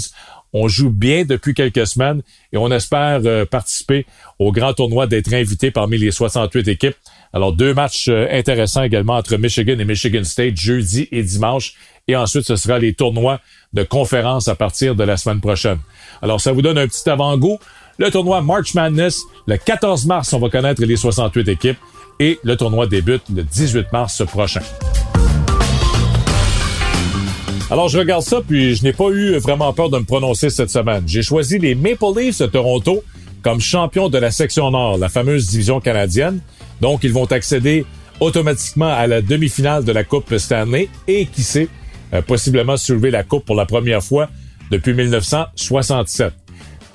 On 0.54 0.68
joue 0.68 0.90
bien 0.90 1.24
depuis 1.24 1.54
quelques 1.54 1.88
semaines 1.88 2.22
et 2.52 2.58
on 2.58 2.70
espère 2.72 3.22
euh, 3.26 3.46
participer 3.46 4.06
au 4.40 4.52
grand 4.52 4.74
tournoi, 4.74 5.08
d'être 5.08 5.34
invité 5.34 5.72
parmi 5.72 5.98
les 5.98 6.12
68 6.12 6.68
équipes. 6.68 6.96
Alors, 7.34 7.54
deux 7.54 7.74
matchs 7.74 8.08
euh, 8.10 8.28
intéressants 8.32 8.84
également 8.84 9.16
entre 9.16 9.38
Michigan 9.38 9.78
et 9.80 9.86
Michigan 9.86 10.24
State, 10.24 10.58
jeudi 10.58 11.08
et 11.12 11.24
dimanche. 11.24 11.76
Et 12.08 12.16
ensuite, 12.16 12.46
ce 12.46 12.56
sera 12.56 12.80
les 12.80 12.94
tournois 12.94 13.40
de 13.74 13.84
conférence 13.84 14.48
à 14.48 14.56
partir 14.56 14.96
de 14.96 15.04
la 15.04 15.16
semaine 15.16 15.40
prochaine. 15.40 15.80
Alors, 16.22 16.42
ça 16.42 16.52
vous 16.52 16.62
donne 16.62 16.78
un 16.78 16.88
petit 16.88 17.10
avant-goût. 17.10 17.60
Le 17.98 18.10
tournoi 18.10 18.42
March 18.42 18.74
Madness, 18.74 19.22
le 19.48 19.58
14 19.58 20.06
mars, 20.06 20.34
on 20.34 20.40
va 20.40 20.50
connaître 20.50 20.84
les 20.84 20.98
68 20.98 21.48
équipes. 21.48 21.78
Et 22.20 22.40
le 22.44 22.56
tournoi 22.56 22.88
débute 22.88 23.24
le 23.34 23.44
18 23.44 23.92
mars 23.94 24.24
prochain. 24.26 24.62
Alors, 27.72 27.88
je 27.88 27.98
regarde 27.98 28.22
ça, 28.22 28.42
puis 28.46 28.76
je 28.76 28.84
n'ai 28.84 28.92
pas 28.92 29.08
eu 29.12 29.38
vraiment 29.38 29.72
peur 29.72 29.90
de 29.90 29.98
me 29.98 30.04
prononcer 30.04 30.50
cette 30.50 30.70
semaine. 30.70 31.04
J'ai 31.08 31.22
choisi 31.22 31.58
les 31.58 31.74
Maple 31.74 32.04
Leafs 32.18 32.40
de 32.40 32.48
Toronto 32.48 33.02
comme 33.44 33.62
champions 33.62 34.10
de 34.10 34.18
la 34.18 34.30
section 34.30 34.72
Nord, 34.72 34.98
la 34.98 35.08
fameuse 35.08 35.48
division 35.48 35.80
canadienne. 35.80 36.42
Donc, 36.82 37.06
ils 37.06 37.14
vont 37.14 37.32
accéder 37.32 37.86
automatiquement 38.20 38.94
à 38.94 39.08
la 39.08 39.22
demi-finale 39.22 39.86
de 39.86 39.94
la 39.94 40.04
Coupe 40.04 40.38
Stanley 40.38 40.90
et, 41.08 41.28
qui 41.28 41.44
sait, 41.44 41.70
euh, 42.14 42.22
possiblement 42.22 42.76
soulever 42.76 43.10
la 43.10 43.24
Coupe 43.24 43.46
pour 43.46 43.56
la 43.56 43.66
première 43.66 44.04
fois 44.04 44.28
depuis 44.70 44.94
1967. 44.94 46.34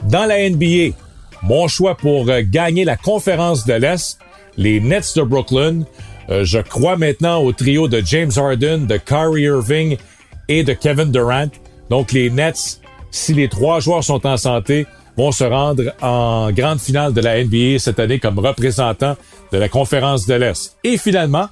Dans 0.05 0.27
la 0.27 0.47
NBA, 0.47 0.95
mon 1.43 1.69
choix 1.69 1.97
pour 1.97 2.29
euh, 2.29 2.43
gagner 2.45 2.85
la 2.85 2.99
conférence 2.99 3.65
de 3.65 3.73
l'Est, 3.73 4.19
les 4.59 4.81
Nets 4.81 5.17
de 5.17 5.23
Brooklyn. 5.23 5.85
Euh, 6.29 6.45
je 6.45 6.59
crois 6.59 6.99
maintenant 6.99 7.39
au 7.39 7.53
trio 7.53 7.89
de 7.89 8.03
James 8.05 8.33
Harden, 8.37 8.87
de 8.87 8.99
Kyrie 8.99 9.45
Irving 9.45 9.97
et 10.49 10.65
de 10.65 10.73
Kevin 10.73 11.11
Durant. 11.11 11.49
Donc 11.91 12.13
les 12.13 12.31
Nets, 12.31 12.81
si 13.11 13.35
les 13.35 13.49
trois 13.49 13.81
joueurs 13.81 14.05
sont 14.05 14.27
en 14.27 14.37
santé, 14.37 14.87
vont 15.17 15.33
se 15.33 15.45
rendre 15.45 15.85
en 16.03 16.51
grande 16.53 16.81
finale 16.81 17.13
de 17.13 17.21
la 17.21 17.43
NBA 17.43 17.79
cette 17.79 17.99
année 17.99 18.19
comme 18.19 18.39
représentants 18.39 19.17
de 19.53 19.59
la 19.59 19.69
conférence 19.69 20.27
de 20.27 20.35
l'Est. 20.35 20.77
Et 20.85 20.99
finalement, 20.99 21.49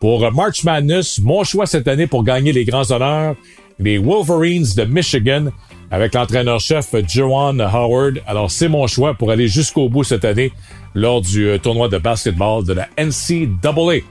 pour 0.00 0.30
March 0.32 0.64
Madness, 0.64 1.18
mon 1.18 1.44
choix 1.44 1.66
cette 1.66 1.88
année 1.88 2.06
pour 2.06 2.24
gagner 2.24 2.52
les 2.52 2.64
grands 2.64 2.90
honneurs, 2.90 3.34
les 3.78 3.98
Wolverines 3.98 4.66
de 4.76 4.84
Michigan 4.84 5.48
avec 5.90 6.14
l'entraîneur-chef 6.14 6.94
Joanne 7.06 7.60
Howard. 7.60 8.20
Alors 8.26 8.50
c'est 8.50 8.68
mon 8.68 8.86
choix 8.86 9.14
pour 9.14 9.30
aller 9.30 9.48
jusqu'au 9.48 9.88
bout 9.88 10.04
cette 10.04 10.24
année 10.24 10.52
lors 10.94 11.20
du 11.20 11.48
euh, 11.48 11.58
tournoi 11.58 11.88
de 11.88 11.98
basketball 11.98 12.64
de 12.64 12.74
la 12.74 12.88
NCAA. 12.98 14.04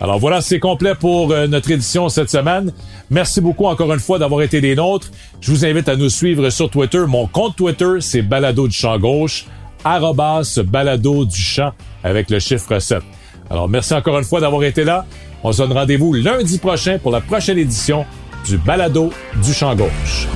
Alors 0.00 0.18
voilà, 0.18 0.40
c'est 0.40 0.58
complet 0.58 0.94
pour 0.94 1.30
euh, 1.30 1.46
notre 1.46 1.70
édition 1.70 2.08
cette 2.08 2.30
semaine. 2.30 2.72
Merci 3.10 3.42
beaucoup 3.42 3.66
encore 3.66 3.92
une 3.92 4.00
fois 4.00 4.18
d'avoir 4.18 4.40
été 4.42 4.62
des 4.62 4.74
nôtres. 4.74 5.10
Je 5.42 5.50
vous 5.50 5.64
invite 5.66 5.88
à 5.90 5.96
nous 5.96 6.08
suivre 6.08 6.48
sur 6.48 6.70
Twitter. 6.70 7.04
Mon 7.06 7.26
compte 7.26 7.56
Twitter, 7.56 8.00
c'est 8.00 8.22
Balado 8.22 8.66
du 8.66 8.74
Champ 8.74 8.98
Gauche, 8.98 9.44
arrobas 9.84 10.58
Balado 10.64 11.26
du 11.26 11.40
Champ 11.40 11.72
avec 12.02 12.30
le 12.30 12.38
chiffre 12.38 12.78
7. 12.78 13.02
Alors 13.50 13.68
merci 13.68 13.92
encore 13.92 14.18
une 14.18 14.24
fois 14.24 14.40
d'avoir 14.40 14.64
été 14.64 14.84
là. 14.84 15.04
On 15.42 15.52
se 15.52 15.58
donne 15.58 15.72
rendez-vous 15.72 16.14
lundi 16.14 16.58
prochain 16.58 16.98
pour 16.98 17.12
la 17.12 17.20
prochaine 17.20 17.58
édition 17.58 18.06
du 18.46 18.56
Balado 18.56 19.12
du 19.42 19.52
Champ 19.52 19.74
Gauche. 19.74 20.28